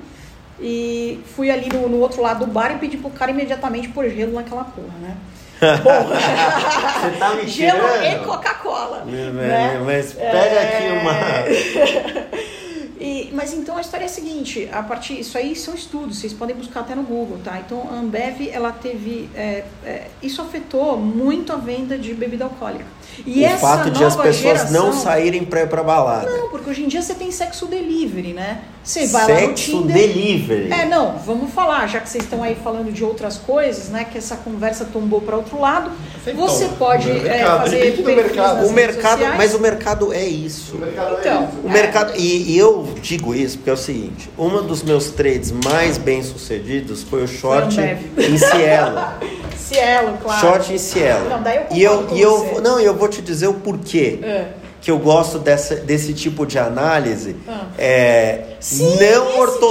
[0.60, 4.08] E fui ali no, no outro lado do bar e pedi pro cara imediatamente pôr
[4.10, 5.16] gelo naquela porra, né?
[5.82, 8.24] Bom, Você tá me gelo e?
[8.24, 9.04] Coca-Cola.
[9.04, 9.80] né?
[9.84, 10.76] Mas pega É.
[10.76, 12.42] aqui uma.
[13.02, 16.32] E, mas então a história é a seguinte, a partir isso aí são estudos, vocês
[16.32, 17.58] podem buscar até no Google, tá?
[17.58, 22.86] Então a Ambev ela teve é, é, isso afetou muito a venda de bebida alcoólica.
[23.26, 26.30] E o essa fato de as pessoas não geração- saírem pra ir pra balada.
[26.30, 28.62] Não, porque hoje em dia você tem sexo delivery, né?
[28.82, 29.94] Você vai lá no Sexo Tinder.
[29.96, 30.72] delivery.
[30.72, 34.04] É, não, vamos falar, já que vocês estão aí falando de outras coisas, né?
[34.10, 35.92] Que essa conversa tombou para outro lado.
[36.24, 38.56] Sempre Você pode é, mercado, fazer do mercado.
[38.62, 39.36] nas O mercado, sociais.
[39.36, 40.74] mas o mercado é isso.
[40.76, 41.52] O mercado é Então, isso.
[41.64, 41.72] O É.
[41.72, 45.96] mercado, e, e eu digo isso porque é o seguinte: um dos meus trades mais
[45.96, 48.00] bem sucedidos foi o short Ambev.
[48.18, 48.98] em Cielo.
[49.72, 50.40] Cielo, claro.
[50.40, 51.28] short em Cielo.
[51.28, 52.60] Não, daí eu e eu, e eu, você.
[52.60, 54.48] não, eu vou te dizer o porquê É.
[54.80, 57.66] que eu gosto dessa, desse tipo de análise Ah.
[57.78, 59.02] é, Sim, não esse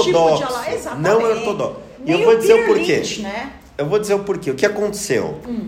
[0.05, 0.19] tipo
[0.99, 1.75] não ortodoxo.
[2.05, 2.95] E eu vou dizer o porquê.
[2.97, 3.51] Lynch, né?
[3.77, 4.51] Eu vou dizer o porquê.
[4.51, 5.39] O que aconteceu?
[5.47, 5.67] Hum.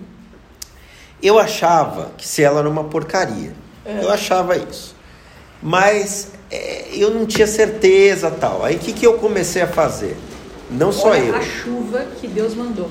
[1.22, 3.54] Eu achava que Cielo era uma porcaria.
[3.86, 4.96] Eu achava isso.
[5.62, 8.64] Mas é, eu não tinha certeza tal.
[8.66, 10.18] Aí o que, que eu comecei a fazer?
[10.74, 11.36] Não só Olha eu.
[11.36, 12.90] a chuva que Deus mandou.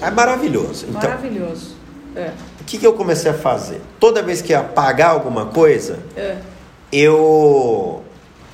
[0.00, 0.86] É maravilhoso.
[0.88, 1.74] Então, Maravilhoso.
[2.14, 2.30] É.
[2.60, 3.80] o que, que eu comecei a fazer?
[3.98, 6.36] Toda vez que ia pagar alguma coisa, É.
[6.92, 8.02] eu,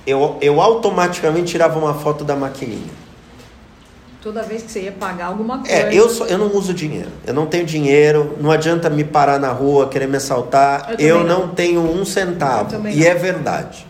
[0.07, 2.97] eu, eu automaticamente tirava uma foto da maquininha.
[4.23, 5.73] Toda vez que você ia pagar alguma coisa.
[5.73, 7.09] É, eu, só, eu não uso dinheiro.
[7.27, 8.37] Eu não tenho dinheiro.
[8.41, 10.95] Não adianta me parar na rua, querer me assaltar.
[10.99, 11.47] Eu Eu, não.
[11.47, 11.49] não.
[11.49, 12.75] tenho um centavo.
[12.89, 13.07] E não.
[13.07, 13.87] é verdade.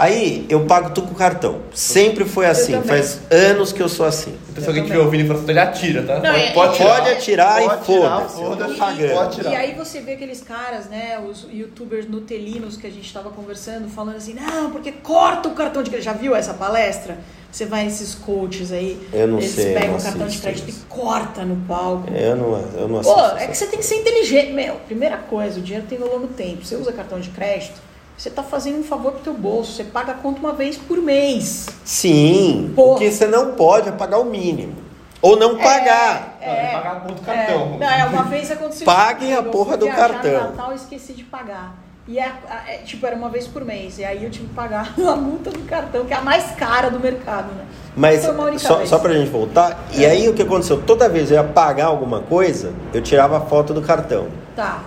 [0.00, 1.58] Aí eu pago tudo com cartão.
[1.74, 2.80] Sempre foi assim.
[2.82, 4.34] Faz anos que eu sou assim.
[4.50, 6.14] A pessoa que Eu estiver ouvindo e falando, ele atira, tá?
[6.20, 6.96] Não, pode, é- pode tirar.
[6.96, 9.08] Pode atirar e Pode tirar, foda-se.
[9.14, 9.50] foda-se, E-.
[9.52, 13.88] E aí você vê aqueles caras, né, os youtubers nutelinos que a gente estava conversando,
[13.88, 16.06] falando assim, não, porque corta o cartão de crédito.
[16.06, 17.18] Já viu essa palestra?
[17.52, 20.38] Você vai nesses coaches aí, Eu não eles sei, eu pegam não o cartão de
[20.38, 20.86] crédito isso.
[20.88, 22.08] e corta no palco.
[22.14, 23.38] Eu não, eu não Pô, assisto.
[23.38, 24.52] é que você tem que ser inteligente.
[24.52, 26.64] Meu, primeira coisa, o dinheiro tem valor no tempo.
[26.64, 27.74] Você usa cartão de crédito,
[28.20, 29.72] você tá fazendo um favor pro teu bolso.
[29.72, 31.70] Você paga a conta uma vez por mês.
[31.82, 32.96] Sim, Porra.
[32.96, 34.74] o que você não pode é pagar o mínimo.
[35.22, 36.36] Ou não pagar.
[36.38, 37.76] Não, tem que pagar a conta do cartão.
[37.76, 40.32] É, não, é, uma vez aconteceu Paguem a porra eu do cartão.
[40.32, 41.74] No Natal e esqueci de pagar.
[42.06, 42.30] E é,
[42.68, 43.98] é, tipo, era uma vez por mês.
[43.98, 46.90] E aí eu tive que pagar a multa do cartão, que é a mais cara
[46.90, 47.64] do mercado, né?
[47.96, 48.90] Mas só, vez.
[48.90, 50.82] só pra gente voltar, e aí o que aconteceu?
[50.82, 54.28] Toda vez eu ia pagar alguma coisa, eu tirava a foto do cartão.
[54.54, 54.82] Tá.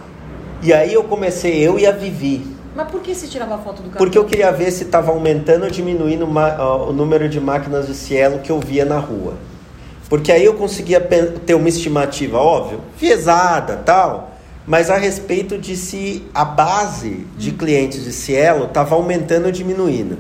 [0.62, 2.62] E aí eu comecei, eu e a Vivi.
[2.76, 3.98] Mas por que você tirava a foto do cartão?
[3.98, 8.40] Porque eu queria ver se estava aumentando ou diminuindo o número de máquinas de Cielo
[8.40, 9.36] que eu via na rua.
[10.10, 14.32] Porque aí eu conseguia ter uma estimativa, óbvio, viesada tal,
[14.66, 17.58] mas a respeito de se a base de Hum.
[17.58, 20.18] clientes de Cielo estava aumentando ou diminuindo.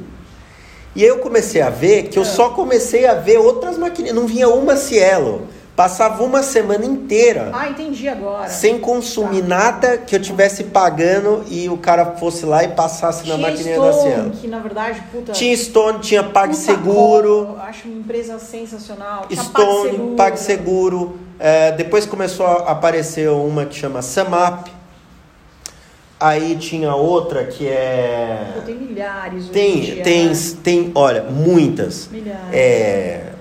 [0.96, 2.26] E aí eu comecei a ver que eu É.
[2.26, 5.48] só comecei a ver outras maquininhas, não vinha uma Cielo.
[5.76, 8.48] Passava uma semana inteira Ah, entendi agora.
[8.48, 9.48] sem consumir Tá.
[9.48, 13.80] nada que eu tivesse pagando e o cara fosse lá e passasse na Tinha maquininha
[13.82, 14.30] da Stone, Cielo.
[14.40, 15.32] que na verdade, puta...
[15.32, 19.26] Tinha Stone, tinha PagSeguro, Acho uma empresa sensacional.
[19.28, 20.16] Tinha Stone, PagSeguro.
[20.16, 21.20] PagSeguro.
[21.40, 24.68] É, depois começou a aparecer uma que chama Samap.
[26.20, 28.62] Aí tinha outra que Pô, é.
[28.66, 30.34] tem milhares Tem, dia, tem, né?
[30.64, 32.08] tem, olha, muitas.
[32.10, 32.54] Milhares.
[32.54, 33.33] É,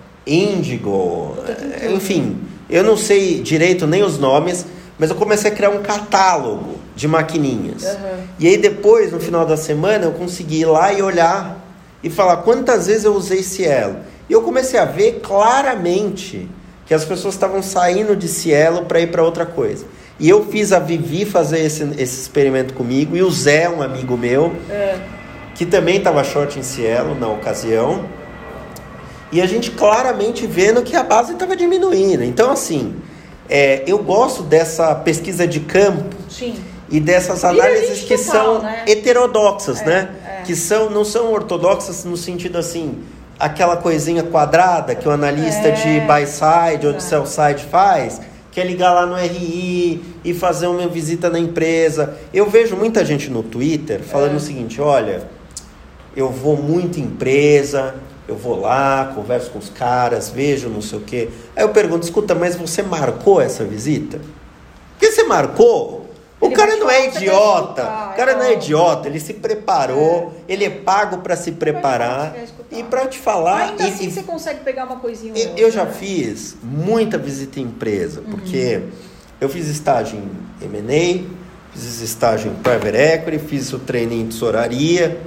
[1.49, 1.95] É, tudo.
[1.97, 2.37] enfim,
[2.71, 4.65] eu não sei direito nem os nomes,
[4.99, 7.85] mas eu comecei a criar um catálogo de maquininhas.
[7.85, 8.21] Aham.
[8.39, 11.59] E aí depois, no final da semana, eu consegui ir lá e olhar
[12.03, 13.97] e falar quantas vezes eu usei Cielo.
[14.29, 16.49] E eu comecei a ver claramente
[16.87, 19.85] que as pessoas estavam saindo de Cielo para ir para outra coisa.
[20.21, 24.17] E eu fiz a Vivi fazer esse, esse experimento comigo e o Zé, um amigo
[24.17, 24.99] meu, É.
[25.55, 28.05] que também estava short em Cielo na ocasião.
[29.33, 32.23] E a gente claramente vendo que a base estava diminuindo.
[32.23, 32.95] Então, assim,
[33.49, 36.55] é, eu gosto dessa pesquisa de campo Sim.
[36.91, 38.85] e dessas análises elite que total, são né?
[38.87, 40.11] heterodoxas, É, né?
[40.27, 40.43] é.
[40.43, 42.99] Que são, não são ortodoxas no sentido assim,
[43.39, 47.27] aquela coisinha quadrada que o analista É, de buy side ou de exato.
[47.27, 48.21] sell side faz,
[48.51, 52.19] que é ligar lá no RI e fazer uma visita na empresa.
[52.35, 54.37] Eu vejo muita gente no Twitter falando É.
[54.37, 55.23] o seguinte, olha,
[56.15, 57.95] eu vou muito em empresa,
[58.29, 61.29] eu vou lá, converso com os caras, vejo não sei o quê.
[61.57, 64.21] Aí eu pergunto, escuta, mas você marcou essa visita?
[64.99, 66.01] Porque você marcou?
[66.41, 67.83] O Ele cara não é idiota.
[67.83, 71.53] escutar, O cara não é é idiota, ele se preparou, ele é pago para se
[71.53, 72.35] preparar
[72.71, 73.71] e para te falar.
[73.71, 75.93] Ainda e- assim e- você consegue pegar uma coisinha eu, outra, eu já né?
[75.93, 78.31] fiz muita visita em empresa, Uhum.
[78.33, 78.83] porque
[79.41, 81.25] eu fiz estágio em M&A,
[81.73, 85.21] fiz estágio em Private Equity, fiz o treino em tesouraria,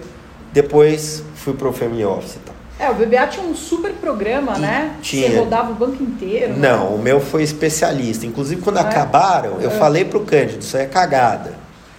[0.51, 2.54] depois fui pro Family Office e tal.
[2.77, 4.91] É, o BBA tinha um super programa, E né?
[5.01, 5.29] tinha.
[5.29, 6.53] Você rodava o banco inteiro.
[6.53, 6.69] né?
[6.69, 8.25] Não, o meu foi especialista.
[8.25, 8.81] Inclusive, quando é?
[8.81, 9.73] acabaram, eu É.
[9.73, 11.53] falei pro Cândido, isso aí é cagada.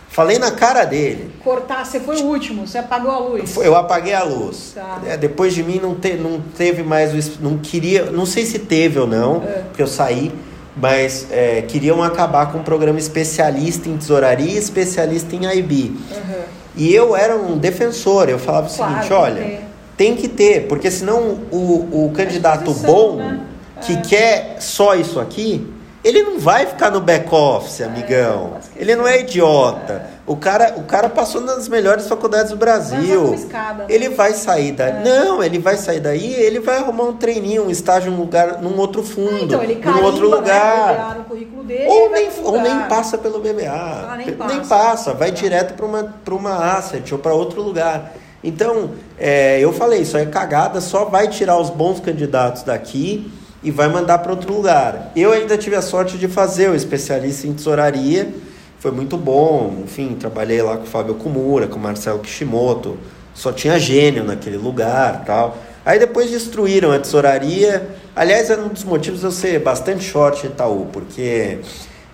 [0.08, 1.30] Falei na cara dele.
[1.44, 3.54] Cortar, você foi o último, você apagou a luz.
[3.56, 4.72] Eu apaguei a luz.
[4.74, 5.00] Tá.
[5.06, 7.42] É, depois de mim não, te, não teve mais o.
[7.42, 8.04] Não queria.
[8.10, 9.62] Não sei se teve ou não, É.
[9.68, 10.32] porque eu saí,
[10.76, 15.92] mas é, queriam acabar com um programa especialista em tesouraria e especialista em IB.
[16.10, 16.42] Uhum.
[16.76, 19.60] E eu era um defensor, eu falava o Claro, seguinte, tem olha.
[19.96, 23.40] Tem que ter, porque senão o, o candidato exposição, bom, né?
[23.82, 24.00] que É.
[24.02, 25.66] quer só isso aqui,
[26.04, 28.50] ele não vai ficar no back-office, amigão.
[28.50, 28.80] pode esquecer.
[28.82, 30.06] ele não é idiota.
[30.24, 33.34] O, cara, o cara passou nas melhores faculdades do Brasil.
[33.34, 33.86] escada, né?
[33.88, 35.02] Ele vai sair daí.
[35.04, 38.76] Não, ele vai sair daí, ele vai arrumar um treininho, um estágio num lugar, num
[38.78, 40.94] outro fundo, Então, ele num outro né, lugar.
[40.94, 43.68] BBA no currículo dele, Ou nem, ou nem passa pelo BBA.
[43.70, 45.12] Ah, nem Pe- passa.
[45.12, 48.12] vai direto para uma, pra uma asset ou para outro lugar.
[48.46, 53.28] Então, é, eu falei, isso aí é cagada, só vai tirar os bons candidatos daqui
[53.60, 55.10] e vai mandar para outro lugar.
[55.16, 58.32] Eu ainda tive a sorte de fazer o especialista em tesouraria,
[58.78, 62.96] foi muito bom, enfim, trabalhei lá com o Fábio Kumura, com o Marcelo Kishimoto,
[63.34, 65.58] só tinha gênio naquele lugar tal.
[65.84, 67.88] Aí depois destruíram a tesouraria.
[68.14, 71.58] Aliás, era um dos motivos de eu ser bastante short Itaú, porque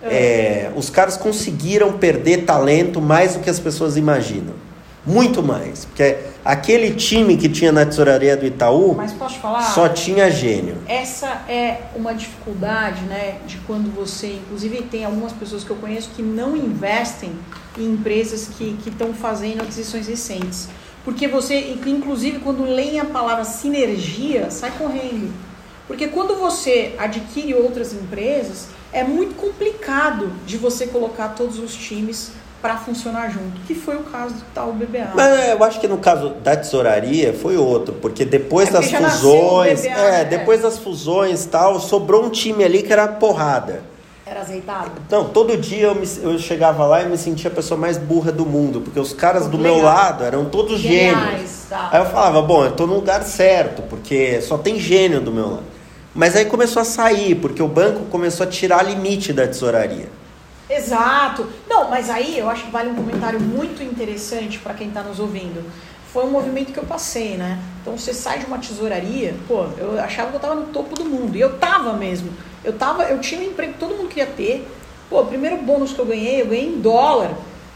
[0.01, 4.62] é, os caras conseguiram perder talento mais do que as pessoas imaginam.
[5.05, 5.85] Muito mais.
[5.85, 8.97] Porque aquele time que tinha na tesouraria do Itaú
[9.41, 9.61] falar?
[9.61, 10.77] só tinha gênio.
[10.87, 16.11] Essa é uma dificuldade, né, de quando você, inclusive tem algumas pessoas que eu conheço
[16.15, 17.31] que não investem
[17.77, 20.69] em empresas que estão fazendo aquisições recentes.
[21.03, 25.33] Porque você, inclusive quando leem a palavra sinergia, sai correndo.
[25.85, 32.31] Porque quando você adquire outras empresas, é muito complicado de você colocar todos os times
[32.63, 35.11] para funcionar junto, que foi o caso do tal BBA.
[35.13, 38.97] Mas é, eu acho que no caso da tesouraria foi outro, porque depois É porque
[38.97, 40.23] das o fusões, BBA, é, né?
[40.23, 43.81] depois das fusões tal, sobrou um time ali que era porrada.
[44.25, 44.91] Era azeitado?
[45.11, 48.31] Não, todo dia eu, me- eu chegava lá e me sentia a pessoa mais burra
[48.31, 51.51] do mundo, porque os caras do meu lado eram todos Geniais, gênios.
[51.69, 51.89] tá.
[51.91, 55.47] Aí eu falava, bom, eu tô no lugar certo, porque só tem gênio do meu
[55.51, 55.63] lado.
[56.15, 60.07] Mas aí começou a sair, porque o banco começou a tirar limite da tesouraria.
[60.69, 61.47] Exato.
[61.67, 65.19] Não, mas aí eu acho que vale um comentário muito interessante para quem está nos
[65.19, 65.63] ouvindo.
[66.11, 67.59] Foi um movimento que eu passei, né?
[67.81, 71.05] Então você sai de uma tesouraria, pô, eu achava que eu tava no topo do
[71.05, 71.35] mundo.
[71.35, 72.31] E eu tava mesmo.
[72.63, 74.67] Eu tava, eu tinha um emprego que todo mundo queria ter.
[75.09, 77.31] Pô, o primeiro bônus que eu ganhei, eu ganhei em dólar.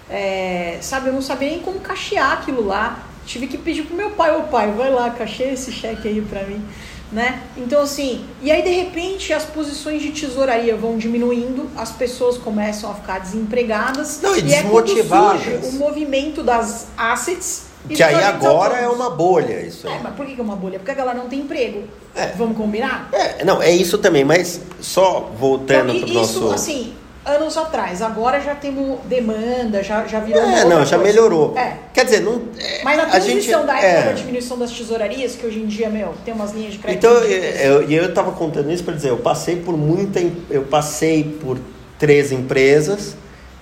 [0.09, 3.03] É, sabe, eu não sabia nem como cachear aquilo lá.
[3.25, 6.43] Tive que pedir pro meu pai, ô pai, vai lá, cacheia esse cheque aí pra
[6.43, 6.63] mim.
[7.09, 7.41] Né?
[7.55, 12.91] Então assim, e aí de repente as posições de tesouraria vão diminuindo, as pessoas começam
[12.91, 15.41] a ficar desempregadas Não, e é desmotivadas.
[15.41, 19.93] surge o movimento das assets e Que aí agora é uma bolha isso aí.
[19.93, 20.79] É, mas por que é uma bolha?
[20.79, 21.83] Porque a galera não tem emprego.
[22.13, 22.33] É.
[22.37, 23.07] Vamos combinar?
[23.13, 26.39] É, não, é isso também, mas só voltando Então, pro e- nosso.
[26.39, 26.93] Isso, assim,
[27.27, 28.01] anos atrás.
[28.01, 31.11] Agora já temos demanda, já, já virou É, não, já coisa.
[31.13, 31.57] melhorou.
[31.57, 31.73] É.
[31.93, 32.41] Quer dizer, não.
[32.59, 34.03] é, Mas na a gente- da época é.
[34.03, 37.05] da diminuição das tesourarias, que hoje em dia, meu, tem umas linhas de crédito.
[37.05, 37.61] Então, ridículas.
[37.61, 40.21] eu, eu, eu tava contando isso para dizer, eu passei por muita.
[40.49, 41.57] Eu passei por
[41.99, 43.15] três empresas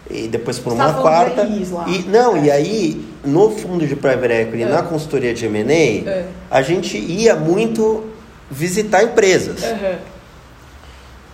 [0.10, 1.44] e depois por Você uma quarta.
[1.88, 2.40] E, não, É.
[2.46, 4.66] e aí, no fundo de private equity, É.
[4.68, 5.74] na consultoria de M&A,
[6.10, 6.26] É.
[6.52, 8.04] a gente ia muito
[8.52, 9.64] visitar empresas.
[9.64, 9.98] Aham.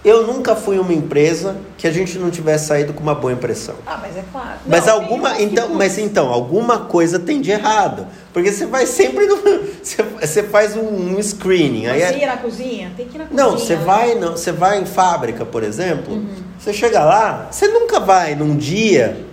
[0.04, 3.76] Eu nunca fui uma empresa que a gente não tivesse saído com uma boa impressão.
[3.86, 4.58] Ah, mas é claro.
[4.66, 8.08] Mas Não, alguma, então, mas então, alguma coisa tem de errado.
[8.34, 9.38] Porque você vai sempre no,
[9.84, 11.86] você, você faz um, um screening.
[11.86, 12.91] Aí Você é- na cozinha?
[12.97, 13.43] Tem que ir na cozinha.
[13.43, 13.84] não, você né?
[13.86, 16.26] vai, não, você vai em fábrica, por exemplo, Uhum.
[16.58, 19.24] você chega lá, você nunca vai num dia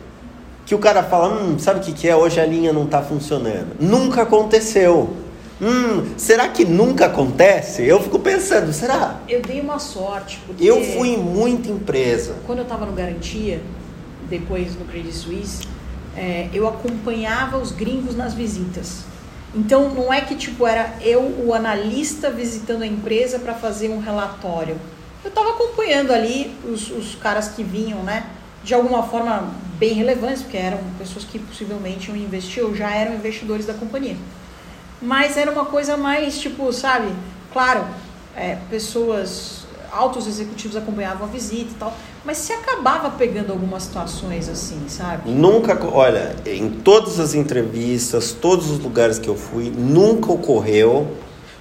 [0.66, 2.14] que o cara fala, hum, sabe o que, que é?
[2.14, 3.68] Hoje a linha não está funcionando.
[3.80, 5.16] Nunca aconteceu.
[5.60, 7.84] Hum, será que nunca acontece?
[7.84, 9.20] Eu fico pensando, será?
[9.28, 10.64] Eu dei uma sorte, porque...
[10.64, 12.36] Eu fui em muita empresa.
[12.46, 13.60] Quando eu estava no Garantia,
[14.30, 15.66] depois no Credit Suisse,
[16.16, 19.04] é, eu acompanhava os gringos nas visitas.
[19.54, 23.98] Então não é que tipo era eu o analista visitando a empresa para fazer um
[23.98, 24.76] relatório.
[25.24, 28.26] Eu estava acompanhando ali os, os caras que vinham, né?
[28.62, 33.14] De alguma forma bem relevantes, porque eram pessoas que possivelmente iam investir ou já eram
[33.14, 34.16] investidores da companhia.
[35.00, 37.08] Mas era uma coisa mais tipo, sabe?
[37.52, 37.84] Claro,
[38.36, 44.48] é, pessoas, altos executivos acompanhavam a visita e tal, mas se acabava pegando algumas situações
[44.48, 45.30] assim, sabe?
[45.30, 51.06] Nunca, olha, em todas as entrevistas, todos os lugares que eu fui, nunca ocorreu.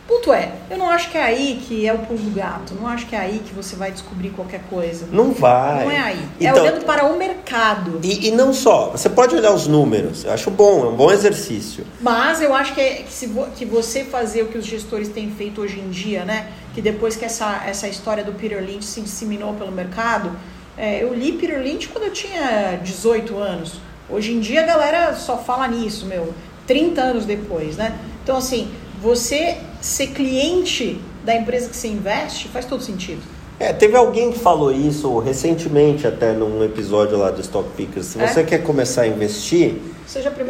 [0.07, 2.87] Ponto é, eu não acho que é aí que é o pulo do gato, não
[2.87, 5.05] acho que é aí que você vai descobrir qualquer coisa.
[5.11, 5.83] Não vai.
[5.83, 6.25] Não é aí.
[6.39, 7.99] Então, é olhando para o mercado.
[8.01, 11.11] E, e não só, você pode olhar os números, eu acho bom, é um bom
[11.11, 11.85] exercício.
[11.99, 13.27] Mas eu acho que, é, que, se
[13.57, 16.47] que você fazer o que os gestores têm feito hoje em dia, né?
[16.73, 20.31] Que depois que essa, essa história do Peter Lynch se disseminou pelo mercado,
[20.77, 23.81] é, eu li Peter Lynch quando eu tinha 18 anos.
[24.09, 26.33] Hoje em dia a galera só fala nisso, meu,
[26.65, 27.99] 30 anos depois, né?
[28.23, 33.21] Então, assim, você ser cliente da empresa que você investe faz todo sentido.
[33.59, 38.05] É, teve alguém que falou isso recentemente, até num episódio lá do Stock Pickers.
[38.05, 38.27] Se É?
[38.27, 39.75] você quer começar a investir,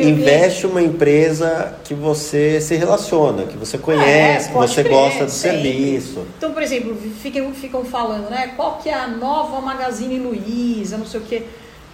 [0.02, 5.26] investe uma empresa que você se relaciona, que você conhece, É, que você crer, gosta
[5.26, 5.62] do sempre.
[5.62, 6.26] serviço.
[6.38, 8.52] Então, por exemplo, ficam, ficam falando, né?
[8.58, 11.44] Qual que é a nova Magazine Luiza, não sei o quê.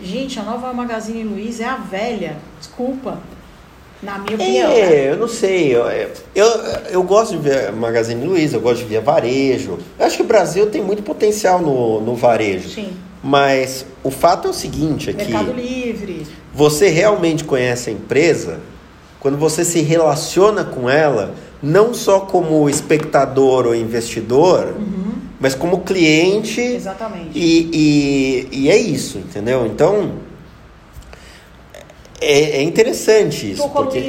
[0.01, 2.37] Gente, a nova Magazine Luiza é a velha.
[2.59, 3.19] Desculpa.
[4.03, 4.69] Na minha opinião.
[4.69, 4.79] né?
[4.79, 5.75] É, eu não sei.
[5.75, 5.85] Eu,
[6.35, 6.45] eu,
[6.91, 9.77] eu gosto de ver Magazine Luiza, eu gosto de ver varejo.
[9.97, 12.69] Eu acho que o Brasil tem muito potencial no, no varejo.
[12.69, 12.91] Sim.
[13.23, 16.27] Mas o fato é o seguinte, é que Mercado Livre.
[16.53, 18.59] você realmente conhece a empresa
[19.19, 24.75] quando você se relaciona com ela, não só como espectador ou investidor,
[25.39, 26.59] mas como cliente.
[26.59, 27.29] Exatamente.
[27.33, 27.69] E,
[28.51, 29.65] e, e é isso, entendeu?
[29.65, 30.11] Então,
[32.23, 33.61] é, é interessante isso.
[33.61, 33.99] Tô com a porque...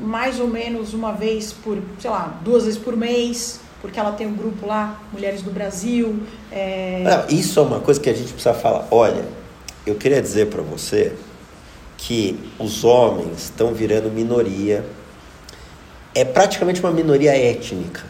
[0.00, 4.26] Mais ou menos uma vez por, sei lá, duas vezes por mês, porque ela tem
[4.26, 6.20] um grupo lá, Mulheres do Brasil.
[6.50, 7.02] É...
[7.04, 8.86] Não, isso é uma coisa que a gente precisa falar.
[8.90, 9.24] Olha,
[9.86, 11.12] eu queria dizer para você
[11.96, 14.84] que os homens estão virando minoria.
[16.14, 18.02] É praticamente uma minoria étnica.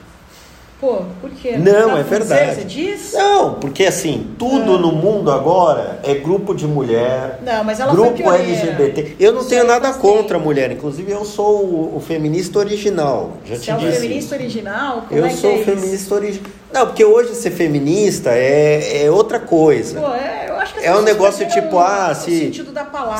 [0.80, 1.56] Pô, por quê?
[1.58, 2.54] Não, Tá é verdade.
[2.54, 3.12] Você diz?
[3.12, 4.78] Não, porque assim, tudo Ah.
[4.78, 8.34] no mundo agora é grupo de mulher, Não, mas ela grupo foi.
[8.42, 9.16] LGBT.
[9.18, 13.32] Eu não Isso tenho nada contra a mulher, inclusive eu sou o, o feminista original.
[13.44, 15.02] Já Você te é o feminista original?
[15.08, 16.50] Como Eu é que sou é feminista original.
[16.72, 19.98] Não, porque hoje ser feminista é, é outra coisa.
[20.00, 22.52] Pô, é, eu acho que É um negócio perderam tipo, ah, o se-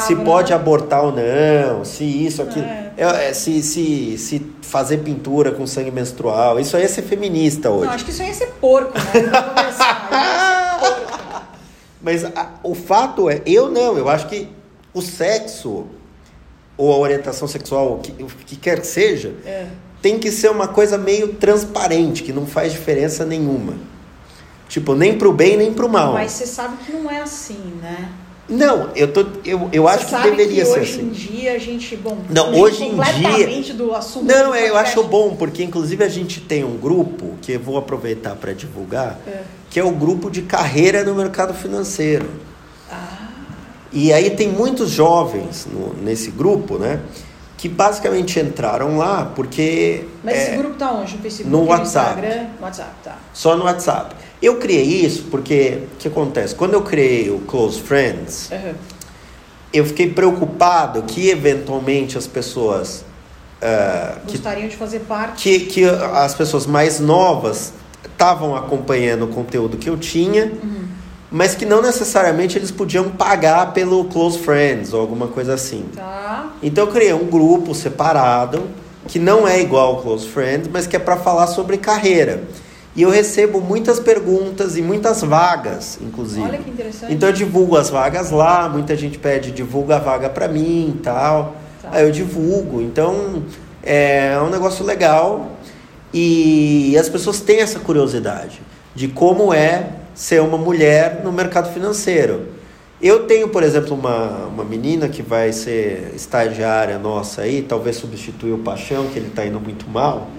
[0.07, 0.57] se pode né?
[0.57, 2.67] abortar ou não, se isso, aquilo.
[2.67, 2.88] É.
[3.01, 6.59] É, se, se, se fazer pintura com sangue menstrual.
[6.59, 7.87] Isso aí é ser feminista hoje.
[7.87, 9.05] Não, acho que isso aí é ser porco, né?
[9.15, 11.49] É ser porco.
[12.03, 14.49] Mas a- o fato é, eu não, eu acho que
[14.93, 15.87] o sexo
[16.77, 18.13] ou a orientação sexual, o que,
[18.45, 19.67] que quer que seja, É.
[20.01, 23.75] tem que ser uma coisa meio transparente, que não faz diferença nenhuma.
[24.69, 26.13] Tipo, nem pro bem nem pro mal.
[26.13, 28.11] Mas você sabe que não é assim, né?
[28.49, 31.11] Não, eu, tô, eu, eu acho que deveria que ser hoje em assim.
[31.11, 34.25] dia a gente, bom, Não, hoje em completamente do assunto.
[34.25, 37.61] Não, do é, eu acho bom, porque inclusive a gente tem um grupo, que eu
[37.61, 39.43] vou aproveitar para divulgar, É.
[39.69, 42.27] que é o grupo de carreira no mercado financeiro.
[42.91, 43.29] Ah,
[43.93, 47.01] E aí tem muitos jovens no- nesse grupo, né?
[47.59, 51.17] Que basicamente entraram lá porque mas é, esse grupo tá onde?
[51.17, 52.21] No Facebook, no no WhatsApp.
[52.21, 52.47] Instagram?
[52.59, 53.17] No WhatsApp, tá.
[53.35, 54.15] só no WhatsApp.
[54.41, 56.55] Eu criei isso porque o que acontece?
[56.55, 58.75] Quando eu criei o Close Friends, Aham.
[59.73, 63.05] eu fiquei preocupado que eventualmente as pessoas
[64.27, 65.43] que Gostariam de fazer parte.
[65.43, 67.73] que, que as pessoas mais novas
[68.05, 70.53] estavam acompanhando o conteúdo que eu tinha,
[71.31, 75.85] mas que não necessariamente eles podiam pagar pelo Close Friends ou alguma coisa assim.
[75.95, 76.53] Tá.
[76.63, 78.63] Então eu criei um grupo separado,
[79.09, 82.45] que não é igual ao Close Friends, mas que é para falar sobre carreira.
[82.99, 86.43] E eu recebo muitas perguntas e muitas vagas, inclusive.
[86.43, 87.15] Olha que interessante.
[87.15, 90.99] Então eu divulgo as vagas lá, muita gente pede divulga a vaga para mim e
[91.01, 91.55] tal.
[91.81, 91.91] Tá.
[91.93, 92.83] Aí eu divulgo.
[92.83, 93.45] Então
[93.85, 95.53] é um negócio legal
[96.13, 98.61] e as pessoas têm essa curiosidade
[98.97, 102.49] de como é ser uma mulher no mercado financeiro.
[103.01, 108.53] Eu tenho, por exemplo, uma, uma menina que vai ser estagiária nossa aí, talvez substituir
[108.53, 110.29] o Paixão, que ele está indo muito mal.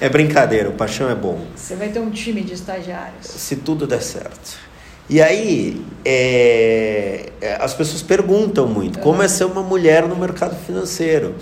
[0.00, 3.26] É brincadeira, o Paixão é bom Você vai ter um time de estagiários.
[3.26, 4.58] se tudo der certo.
[5.08, 10.56] E aí, é, é, as pessoas perguntam muito como é ser uma mulher no mercado
[10.64, 11.34] financeiro.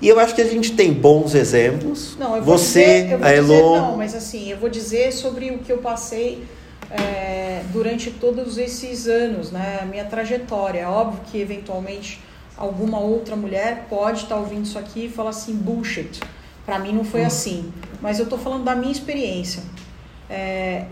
[0.00, 2.16] E eu acho que a gente tem bons exemplos.
[2.18, 3.76] Não, eu vou Você, dizer, eu vou a dizer, Elo.
[3.76, 6.44] não, mas assim, eu vou dizer sobre o que eu passei
[6.90, 9.80] é, durante todos esses anos, né?
[9.82, 10.80] A minha trajetória.
[10.80, 12.20] É óbvio que eventualmente
[12.56, 16.20] alguma outra mulher pode estar ouvindo isso aqui e falar assim, bullshit.
[16.64, 17.72] Pra mim não foi assim.
[18.00, 19.62] Mas eu tô falando da minha experiência.
[20.28, 20.84] É,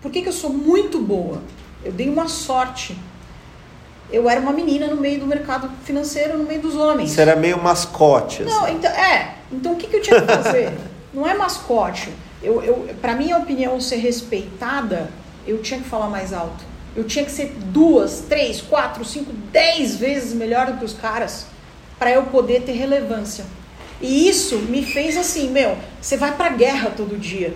[0.00, 1.40] por que, que eu sou muito boa?
[1.84, 2.96] Eu dei uma sorte.
[4.10, 7.10] Eu era uma menina no meio do mercado financeiro, no meio dos homens.
[7.10, 8.42] Você era meio mascote.
[8.42, 8.74] Não, assim.
[8.74, 9.34] então, é.
[9.52, 10.72] Então o que, que eu tinha que fazer?
[11.14, 12.10] Não é mascote.
[12.42, 15.10] Eu, eu, pra minha opinião ser respeitada,
[15.46, 16.64] eu tinha que falar mais alto.
[16.94, 21.46] Eu tinha que ser duas, três, quatro, cinco, dez vezes melhor do que os caras
[21.98, 23.44] para eu poder ter relevância.
[24.00, 27.54] E isso me fez assim, meu, você vai pra guerra todo dia.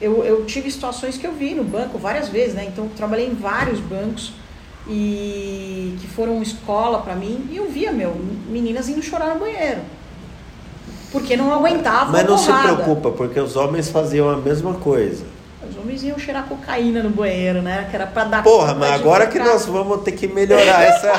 [0.00, 2.64] Eu, eu tive situações que eu vi no banco várias vezes, né?
[2.66, 4.32] Então eu trabalhei em vários bancos
[4.88, 8.14] e que foram escola pra mim e eu via, meu,
[8.48, 9.80] meninas indo chorar no banheiro.
[11.12, 15.24] Porque não aguentavam Mas não se preocupa, porque os homens faziam a mesma coisa.
[15.70, 17.86] Os homens iam cheirar cocaína no banheiro, né?
[17.90, 21.12] Que era pra dar Porra, mas agora que nós vamos ter que melhorar essa.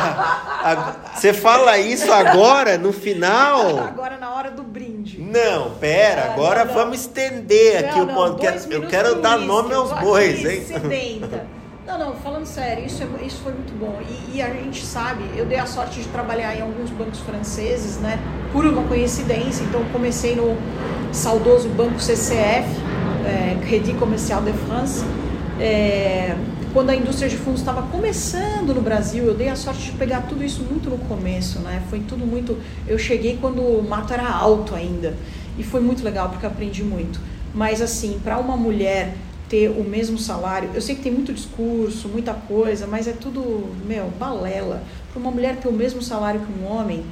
[1.15, 3.79] Você fala isso agora, no final?
[3.79, 5.19] Agora na hora do brinde.
[5.19, 6.73] Não, pera, agora não, não.
[6.73, 8.59] vamos estender aqui Não, o não, podcast.
[8.59, 10.65] dois Eu minutos quero dar nome eu aos bois, aqui hein?
[10.65, 11.45] Sedenta.
[11.85, 13.99] Não, não, falando sério, isso, é- isso foi muito bom.
[14.09, 17.97] E, e a gente sabe, eu dei a sorte de trabalhar em alguns bancos franceses,
[17.97, 18.17] né?
[18.51, 19.63] Por uma coincidência.
[19.63, 20.57] Então, eu comecei no
[21.13, 22.67] saudoso banco CCF,
[23.25, 25.03] é, Crédit Commercial de France.
[25.59, 26.35] É,
[26.73, 30.23] quando a indústria de fundos estava começando no Brasil, eu dei a sorte de pegar
[30.23, 31.81] tudo isso muito no começo, né?
[31.89, 32.57] Foi tudo muito.
[32.85, 35.13] Eu cheguei quando o mato era alto ainda.
[35.57, 37.21] E foi muito legal, porque aprendi muito.
[37.53, 39.15] Mas, assim, para uma mulher
[39.47, 43.73] ter o mesmo salário, eu sei que tem muito discurso, muita coisa, mas é tudo,
[43.85, 44.83] meu, balela.
[45.13, 47.05] Para uma mulher ter o mesmo salário que um homem,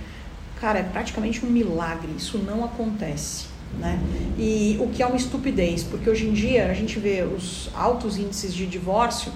[0.60, 2.10] cara, é praticamente um milagre.
[2.18, 3.53] Isso não acontece.
[3.80, 4.00] Né?
[4.38, 8.18] E o que é uma estupidez, porque hoje em dia a gente vê os altos
[8.18, 9.32] índices de divórcio,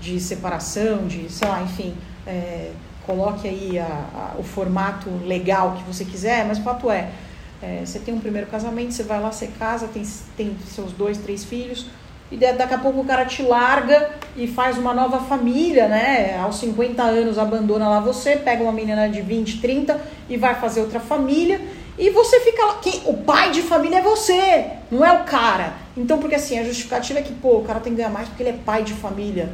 [0.00, 1.94] de separação, de, sei lá, enfim,
[2.26, 2.72] é,
[3.06, 7.10] coloque aí a, a, o formato legal que você quiser, mas o fato é,
[7.62, 10.04] é, você tem um primeiro casamento, você vai lá, você casa, tem,
[10.36, 11.86] tem seus dois, três filhos,
[12.32, 16.38] e daqui a pouco o cara te larga e faz uma nova família, né?
[16.38, 20.80] Aos 50 anos abandona lá você, pega uma menina de 20, 30 e vai fazer
[20.80, 21.60] outra família.
[21.98, 22.74] E você fica lá.
[22.82, 25.74] Quem, o pai de família é você, não é o cara.
[25.96, 28.42] Então, porque assim, a justificativa é que, pô, o cara tem que ganhar mais porque
[28.42, 29.50] ele é pai de família.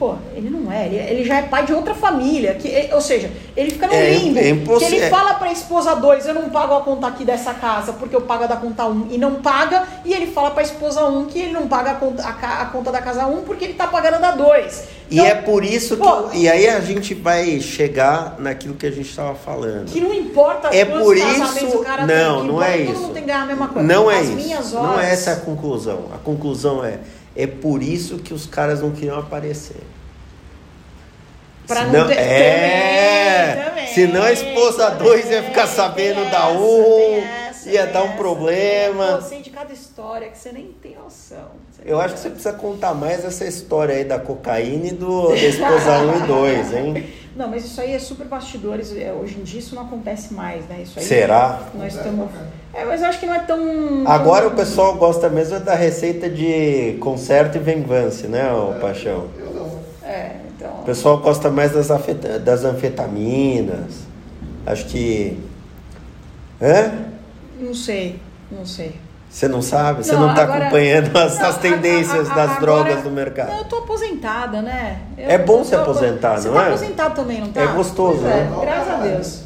[0.00, 2.54] Pô, ele não é, ele, ele já é pai de outra família.
[2.54, 4.38] Que, ou seja, ele fica no É, limbo.
[4.38, 7.92] é que ele fala pra esposa 2, eu não pago a conta aqui dessa casa
[7.92, 9.86] porque eu pago a da conta 1 um, e não paga.
[10.02, 12.66] E ele fala pra esposa 1 um que ele não paga a conta, a, a
[12.66, 14.84] conta da casa 1 um porque ele tá pagando a da 2.
[15.10, 16.02] E é por isso que.
[16.02, 19.92] pô, e aí a gente vai chegar naquilo que a gente estava falando.
[19.92, 21.76] que não importa É por isso.
[21.76, 23.02] o cara Não, tem, que não é que Todo isso.
[23.02, 23.86] mundo tem que ganhar a mesma coisa.
[23.86, 24.74] Não é isso.
[24.76, 26.06] Não é essa a conclusão.
[26.14, 27.00] A conclusão é.
[27.36, 29.76] É por isso que os caras não queriam aparecer.
[31.70, 36.28] Pra não Senão- ter- é, também, também, senão a esposa também, 2 ia ficar sabendo
[36.30, 38.16] da essa, um, tem essa, ia dar um essa.
[38.16, 39.16] problema.
[39.16, 41.60] Pô, sei de cada história que você nem tem noção.
[41.84, 45.36] Eu acho que você precisa contar mais essa história aí da cocaína e do, da
[45.36, 47.08] esposa 1 e 2, hein?
[47.36, 48.94] Não, mas isso aí é super bastidores.
[48.94, 50.80] é, Hoje em dia isso não acontece mais, né?
[50.82, 51.60] Isso aí Será?
[51.74, 52.28] Nós estamos.
[52.74, 54.04] É, mas eu acho que não é tão.
[54.06, 59.28] Agora o pessoal gosta mesmo é da receita de conserto e vingança, né, ô Paixão?
[59.38, 59.70] Eu não.
[60.06, 60.80] É, então.
[60.80, 64.04] O pessoal gosta mais das, afeta- das anfetaminas.
[64.66, 65.38] Acho que.
[66.60, 66.92] Hã?
[67.58, 68.96] Não sei, não sei.
[69.30, 70.04] Você não sabe?
[70.04, 73.08] Você Não, não está acompanhando as, Não, as tendências a- a- das agora- drogas do
[73.10, 73.52] Não, mercado?
[73.58, 75.02] eu tô aposentada, né?
[75.16, 76.68] Eu- É bom se aposentar, Você não tá é?
[76.68, 77.60] aposentado também, não tá?
[77.62, 78.56] É gostoso, Pois é, né?
[78.60, 79.42] graças a Deus.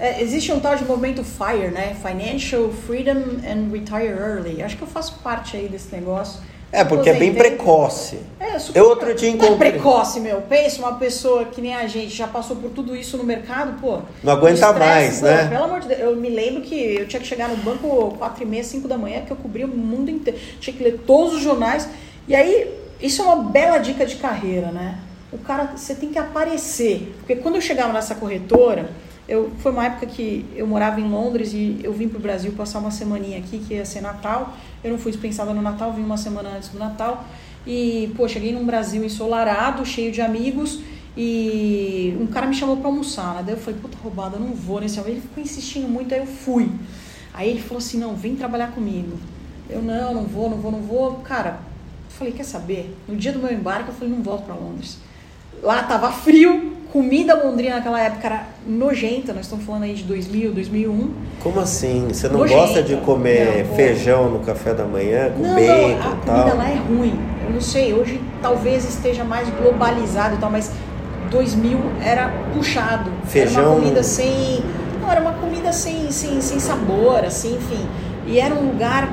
[0.00, 1.96] É, existe um tal de movimento FIRE, né?
[2.02, 4.62] Financial Freedom and Retire Early.
[4.62, 6.40] Acho que eu faço parte aí desse negócio.
[6.70, 8.18] É, porque é bem precoce.
[8.38, 10.42] É, super Eu outro dia é encontrei- precoce, meu.
[10.42, 14.00] Pensa, uma pessoa que nem a gente já passou por tudo isso no mercado, pô.
[14.22, 15.48] Não aguenta mais, pô, né?
[15.48, 18.42] Pelo amor de Deus, eu me lembro que eu tinha que chegar no banco 4
[18.42, 20.38] e meia, 5 da manhã, que eu cobria o mundo inteiro.
[20.60, 21.88] Tinha que ler todos os jornais.
[22.26, 24.98] E aí, isso é uma bela dica de carreira, né?
[25.32, 27.14] O cara, você tem que aparecer.
[27.18, 28.90] Porque quando eu chegava nessa corretora,
[29.28, 32.78] eu, foi uma época que eu morava em Londres e eu vim pro Brasil passar
[32.78, 34.56] uma semaninha aqui, que ia ser Natal.
[34.82, 37.24] Eu não fui dispensada no Natal, vim uma semana antes do Natal.
[37.66, 40.80] E, pô, cheguei num Brasil ensolarado, cheio de amigos.
[41.14, 43.42] E um cara me chamou pra almoçar, né?
[43.44, 45.14] Daí eu falei, puta roubada, eu não vou nesse almoço.
[45.14, 46.70] Ele ficou insistindo muito, aí eu fui.
[47.34, 49.18] Aí ele falou assim, não, vem trabalhar comigo.
[49.68, 51.16] Eu, não, não vou, não vou, não vou.
[51.16, 51.60] Cara,
[52.06, 52.96] eu falei, quer saber?
[53.06, 54.96] No dia do meu embarque, eu falei, não volto pra Londres.
[55.62, 60.52] Lá tava frio, comida londrina naquela época era nojenta, nós estamos falando aí de 2000,
[60.52, 61.10] 2001.
[61.42, 62.06] Como assim?
[62.08, 62.60] Você não Nojenta.
[62.60, 65.96] gosta de comer Não, feijão no café da manhã com Não, bacon não, a e
[66.26, 66.56] comida tal?
[66.56, 67.18] lá é ruim.
[67.46, 70.70] Eu não sei, hoje talvez esteja mais globalizado e tal, mas
[71.30, 73.10] 2000 era puxado.
[73.10, 74.62] Era Feijão- uma comida sem.
[75.02, 77.86] Não, era uma comida sem, sem, sem sabor, assim, enfim.
[78.26, 79.08] E era um lugar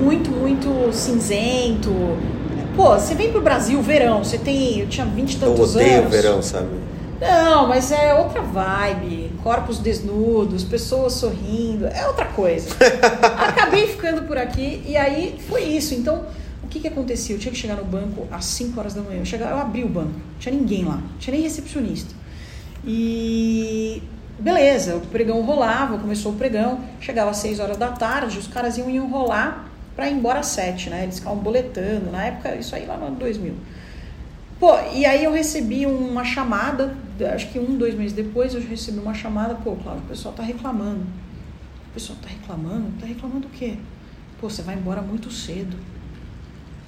[0.00, 1.90] muito, muito cinzento.
[2.76, 4.80] Pô, você vem pro Brasil, verão, você tem.
[4.80, 6.10] Eu tinha 20 e Eu tantos odeio anos.
[6.10, 6.68] verão, sabe?
[7.20, 9.30] Não, mas é outra vibe.
[9.42, 12.70] Corpos desnudos, pessoas sorrindo, é outra coisa.
[13.48, 15.94] Acabei ficando por aqui e aí foi isso.
[15.94, 16.24] Então,
[16.64, 17.34] o que que acontecia?
[17.36, 19.20] Eu tinha que chegar no banco às 5 horas da manhã.
[19.20, 22.14] Eu, chegava, eu abri o banco, não tinha ninguém lá, não tinha nem recepcionista.
[22.84, 24.02] E
[24.38, 28.78] beleza, o pregão rolava, começou o pregão, chegava às 6 horas da tarde, os caras
[28.78, 31.02] iam enrolar para ir embora às 7, né?
[31.04, 33.54] Eles ficavam boletando, na época, isso aí lá no ano 2000.
[34.58, 36.94] Pô, e aí eu recebi uma chamada,
[37.34, 40.42] acho que um, dois meses depois eu recebi uma chamada, pô, Cláudio, o pessoal tá
[40.42, 41.00] reclamando.
[41.90, 42.92] O pessoal tá reclamando?
[43.00, 43.74] Tá reclamando o quê?
[44.40, 45.76] Pô, você vai embora muito cedo.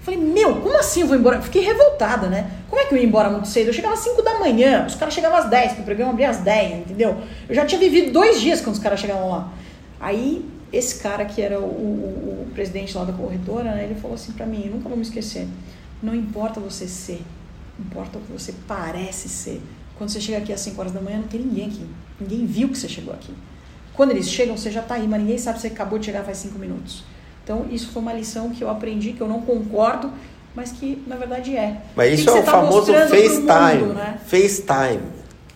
[0.03, 1.41] Falei, meu, como assim eu vou embora?
[1.41, 2.51] Fiquei revoltada, né?
[2.69, 3.69] Como é que eu ia embora muito cedo?
[3.69, 6.31] Eu chegava às 5 da manhã, os caras chegavam às 10, porque o programa abria
[6.31, 7.17] às 10, entendeu?
[7.49, 9.51] Eu já tinha vivido dois dias quando os caras chegavam lá.
[9.99, 14.15] Aí, esse cara que era o, o- o presidente lá da corretora, né, ele falou
[14.15, 15.47] assim pra mim, nunca vou me esquecer,
[16.03, 17.23] não importa você ser,
[17.79, 19.61] importa o que você parece ser.
[19.97, 21.87] Quando você chega aqui às 5 horas da manhã, não tem ninguém aqui.
[22.21, 23.33] Ninguém viu que você chegou aqui.
[23.95, 26.25] Quando eles chegam, você já tá aí, mas ninguém sabe que você acabou de chegar
[26.25, 27.05] faz 5 minutos.
[27.45, 30.11] Então, isso foi uma lição que eu aprendi, que eu não concordo,
[30.55, 31.77] mas que na verdade é.
[31.95, 33.93] Mas O que isso que é o tá famoso FaceTime.
[33.95, 34.19] né?
[34.27, 35.03] FaceTime.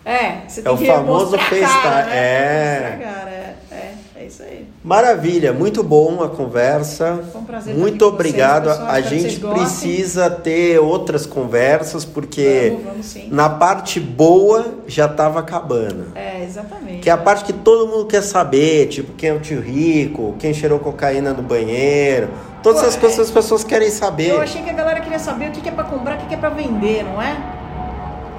[0.05, 2.17] É, você É tem o que famoso mostrar a FaceTime, né?
[2.17, 2.91] é.
[2.97, 4.67] Mostrar a cara, é, é, é isso aí.
[4.85, 7.21] Maravilha, muito bom a conversa.
[7.33, 8.69] Foi um prazer Muito vocês, obrigado.
[8.69, 8.89] pessoal.
[8.89, 15.41] a gente vocês precisa ter outras conversas porque Vamos, vamos na parte boa já estava
[15.41, 16.07] acabando.
[16.15, 16.99] É, exatamente.
[17.01, 20.35] Que é a parte que todo mundo quer saber, tipo, quem é o tio rico,
[20.39, 22.29] quem cheirou cocaína no banheiro.
[22.63, 23.23] Todas Pô, essas coisas é.
[23.23, 24.31] as pessoas querem saber.
[24.31, 26.37] Eu achei que a galera queria saber o que é pra comprar, o que é
[26.37, 27.37] pra vender, não é?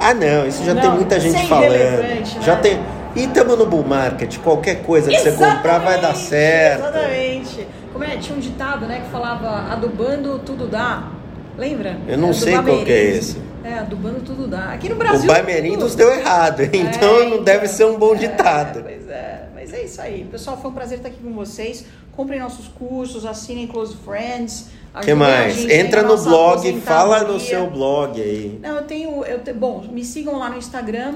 [0.02, 1.74] Ah, não, isso já Não, tem muita gente é falando.
[1.74, 2.62] irrelevante, Já né?
[2.62, 2.80] tem.
[3.16, 6.80] E estamos no bull market, qualquer coisa que você comprar vai dar Exatamente, certo.
[6.82, 7.68] Exatamente.
[7.92, 8.18] Como é?
[8.18, 11.10] Tinha um ditado, né, que falava adubando tudo dá.
[11.58, 11.98] Lembra?
[12.08, 13.38] Eu não do sei qual que é esse.
[13.64, 14.72] É, adubando tudo dá.
[14.74, 15.28] Aqui no O Brasil.
[15.28, 18.82] Baimerindos tudo- deu errado, então É, não deve ser um bom é, ditado.
[18.84, 20.24] Pois é, mas é isso aí.
[20.32, 21.86] Pessoal, foi um prazer estar aqui com vocês.
[22.16, 24.68] Comprem nossos cursos, assinem Close Friends.
[24.96, 25.66] O que mais?
[25.70, 28.60] Entra no blog, fala no seu blog aí.
[28.62, 29.26] Não, eu tenho.
[29.26, 31.16] Eu te- bom, me sigam lá no Instagram,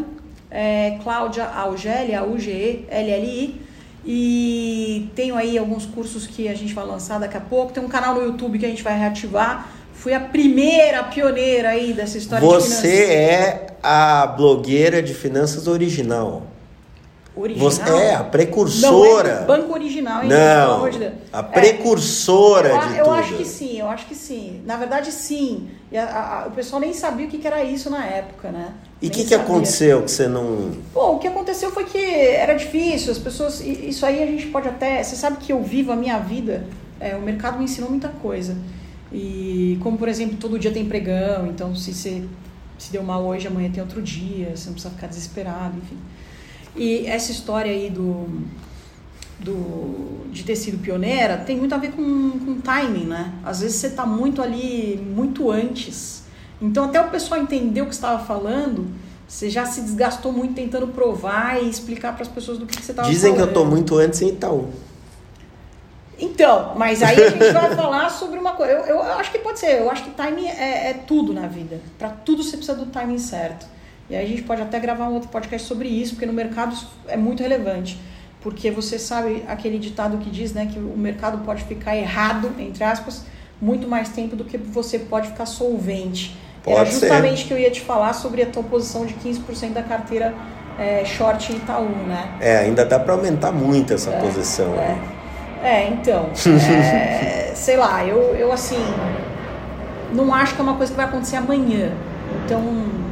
[0.53, 3.61] é, Cláudia Augeli, A-U-G-E-L-L-I.
[4.05, 7.73] E tenho aí alguns cursos que a gente vai lançar daqui a pouco.
[7.73, 9.69] Tem um canal no YouTube que a gente vai reativar.
[9.93, 15.67] Fui a primeira, a pioneira aí dessa história de Você é a blogueira de finanças
[15.67, 16.43] original.
[17.35, 17.71] Original?
[17.71, 19.43] Você é a Não é precursora.
[19.47, 20.29] banco original, hein?
[20.29, 20.85] Não,
[21.31, 21.43] a É.
[21.43, 23.15] precursora Eu, de eu tudo.
[23.15, 24.61] acho que sim, eu acho que sim.
[24.65, 25.67] Na verdade, sim.
[25.95, 28.69] A- a- o pessoal nem sabia o que, que era isso na época, né?
[29.01, 30.71] E o que, que aconteceu que você não.
[30.93, 33.59] Bom, o que aconteceu foi que era difícil, as pessoas.
[33.61, 35.01] Isso aí a gente pode até.
[35.03, 36.65] Você sabe que eu vivo a minha vida,
[36.99, 38.55] é, o mercado me ensinou muita coisa.
[39.11, 42.23] E como, por exemplo, todo dia tem pregão, então se você
[42.77, 45.97] se deu mal hoje, amanhã tem outro dia, você não precisa ficar desesperado, enfim.
[46.75, 48.27] E essa história aí do,
[49.39, 53.33] do de ter sido pioneira tem muito a ver com, com timing, né?
[53.45, 56.23] Às vezes você está muito ali, muito antes.
[56.61, 58.87] Então até o pessoal entender o que você estava falando,
[59.27, 62.83] você já se desgastou muito tentando provar e explicar para as pessoas do que, que
[62.83, 63.15] você estava falando.
[63.15, 64.69] Dizem que eu tô muito antes em Itaú.
[66.17, 68.73] Então, mas aí a gente vai falar sobre uma coisa.
[68.73, 69.81] Eu, eu acho que pode ser.
[69.81, 71.81] Eu acho que timing é, é tudo na vida.
[71.97, 73.65] Para tudo você precisa do timing certo.
[74.09, 76.73] E aí a gente pode até gravar um outro podcast sobre isso, porque no mercado
[76.73, 77.99] isso é muito relevante.
[78.41, 82.83] Porque você sabe aquele ditado que diz né, que o mercado pode ficar errado, entre
[82.83, 83.25] aspas,
[83.61, 86.37] muito mais tempo do que você pode ficar solvente.
[86.65, 86.99] Era Pode ser.
[87.07, 90.33] justamente que eu ia te falar sobre a tua posição de 15% da carteira
[90.77, 92.29] é, short em Itaú, né?
[92.39, 94.73] É, ainda dá pra aumentar muito essa posição.
[94.75, 94.97] É,
[95.61, 96.29] é então,
[96.69, 98.79] é, sei lá, eu, eu assim,
[100.13, 101.91] não acho que é uma coisa que vai acontecer amanhã.
[102.45, 103.02] Então, é,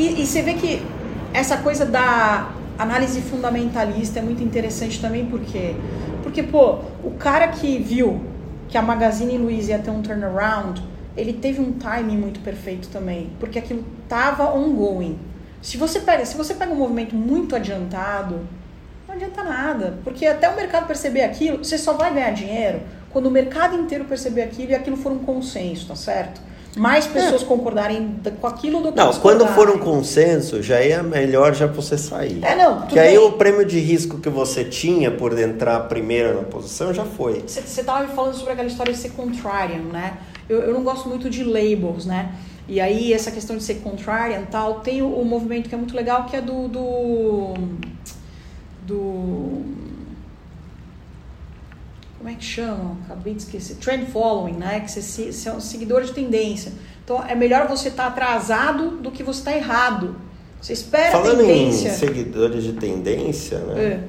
[0.00, 0.82] e, e você vê que
[1.32, 5.74] essa coisa da análise fundamentalista é muito interessante também, por quê?
[6.22, 8.24] Porque, pô, o cara que viu
[8.68, 10.82] que a Magazine Luiza ia ter um turnaround,
[11.16, 15.18] ele teve um timing muito perfeito também, porque aquilo tava ongoing.
[15.60, 18.40] Se você pega, se você pega um movimento muito adiantado,
[19.06, 22.80] não adianta nada, porque até o mercado perceber aquilo, você só vai ganhar dinheiro
[23.10, 26.40] quando o mercado inteiro perceber aquilo e aquilo for um consenso, tá certo?
[26.76, 29.04] Mais pessoas concordarem da- com aquilo do que É.
[29.04, 32.38] Não, quando for um consenso, já é melhor já você sair.
[32.44, 36.42] É, não, Porque aí o prêmio de risco que você tinha por entrar primeiro na
[36.44, 37.42] posição já foi.
[37.46, 40.18] Você estava me falando sobre aquela história de ser contrarian, né?
[40.48, 42.32] Eu, eu não gosto muito de labels, né?
[42.68, 45.78] E aí, essa questão de ser contrarian e tal, tem o, o movimento que é
[45.78, 46.68] muito legal, que é do.
[46.68, 47.54] do.
[48.86, 49.62] do
[52.20, 52.98] como é que chama?
[53.06, 53.76] Acabei de esquecer.
[53.76, 54.80] Trend following, né?
[54.80, 56.70] Que você, é um seguidor de tendência.
[57.02, 60.16] Então, é melhor você estar atrasado do que você estar errado.
[60.60, 61.90] Você espera Falando a em tendência.
[61.94, 64.04] seguidores de tendência, né?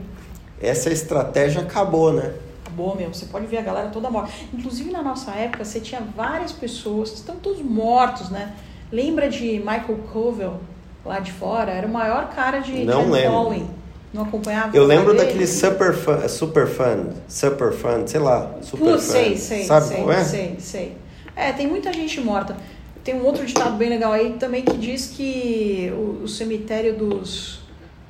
[0.60, 0.68] É.
[0.68, 2.34] Essa estratégia acabou, né?
[2.66, 3.14] Acabou, meu.
[3.14, 4.34] Você pode ver a galera toda morta.
[4.54, 8.54] Inclusive, na nossa época, você tinha várias pessoas que estão todos mortos, né?
[8.92, 10.60] Lembra de Michael Covell,
[11.06, 11.72] lá de fora?
[11.72, 13.70] Era o maior cara de Não trend following.
[14.14, 15.26] Não acompanhava Eu lembro dele?
[15.26, 15.94] daquele super
[16.28, 20.24] super fund, super fund, sei lá, super sei, sei, Sabe sei, qual é?
[20.24, 20.98] sei, sei.
[21.36, 22.58] É, tem muita gente morta.
[23.04, 27.62] Tem um outro ditado bem legal aí também que diz que o, o cemitério dos,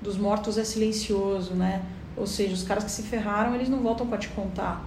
[0.02, 1.82] dos mortos é silencioso, né?
[2.18, 4.84] Ou seja, os caras que se ferraram, eles não voltam pra te contar.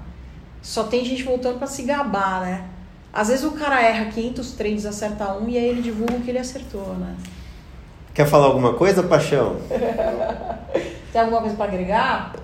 [0.60, 2.64] Só tem gente voltando pra se gabar, né?
[3.12, 6.30] Às vezes o cara erra 500 trades, acerta um e aí ele divulga o que
[6.30, 7.14] ele acertou, né?
[8.12, 9.56] Quer falar alguma coisa, Paixão?
[11.15, 12.35] Tem alguma coisa pra agregar?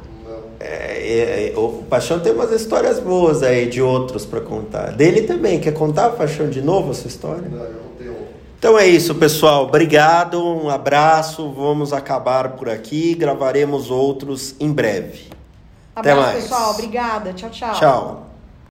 [0.60, 4.92] É, é, o Paixão tem umas histórias boas aí de outros pra contar.
[4.92, 5.58] Dele também.
[5.58, 7.48] Quer contar, Paixão, de novo a sua história?
[7.48, 8.16] Não, eu não tenho.
[8.56, 9.64] Então é isso, pessoal.
[9.64, 11.50] Obrigado, um abraço.
[11.50, 13.16] Vamos acabar por aqui.
[13.16, 15.30] Gravaremos outros em breve.
[15.96, 16.42] Até Abraço, mais.
[16.44, 16.70] pessoal.
[16.70, 17.32] Obrigada.
[17.32, 17.74] Tchau, tchau.
[17.74, 18.29] Tchau.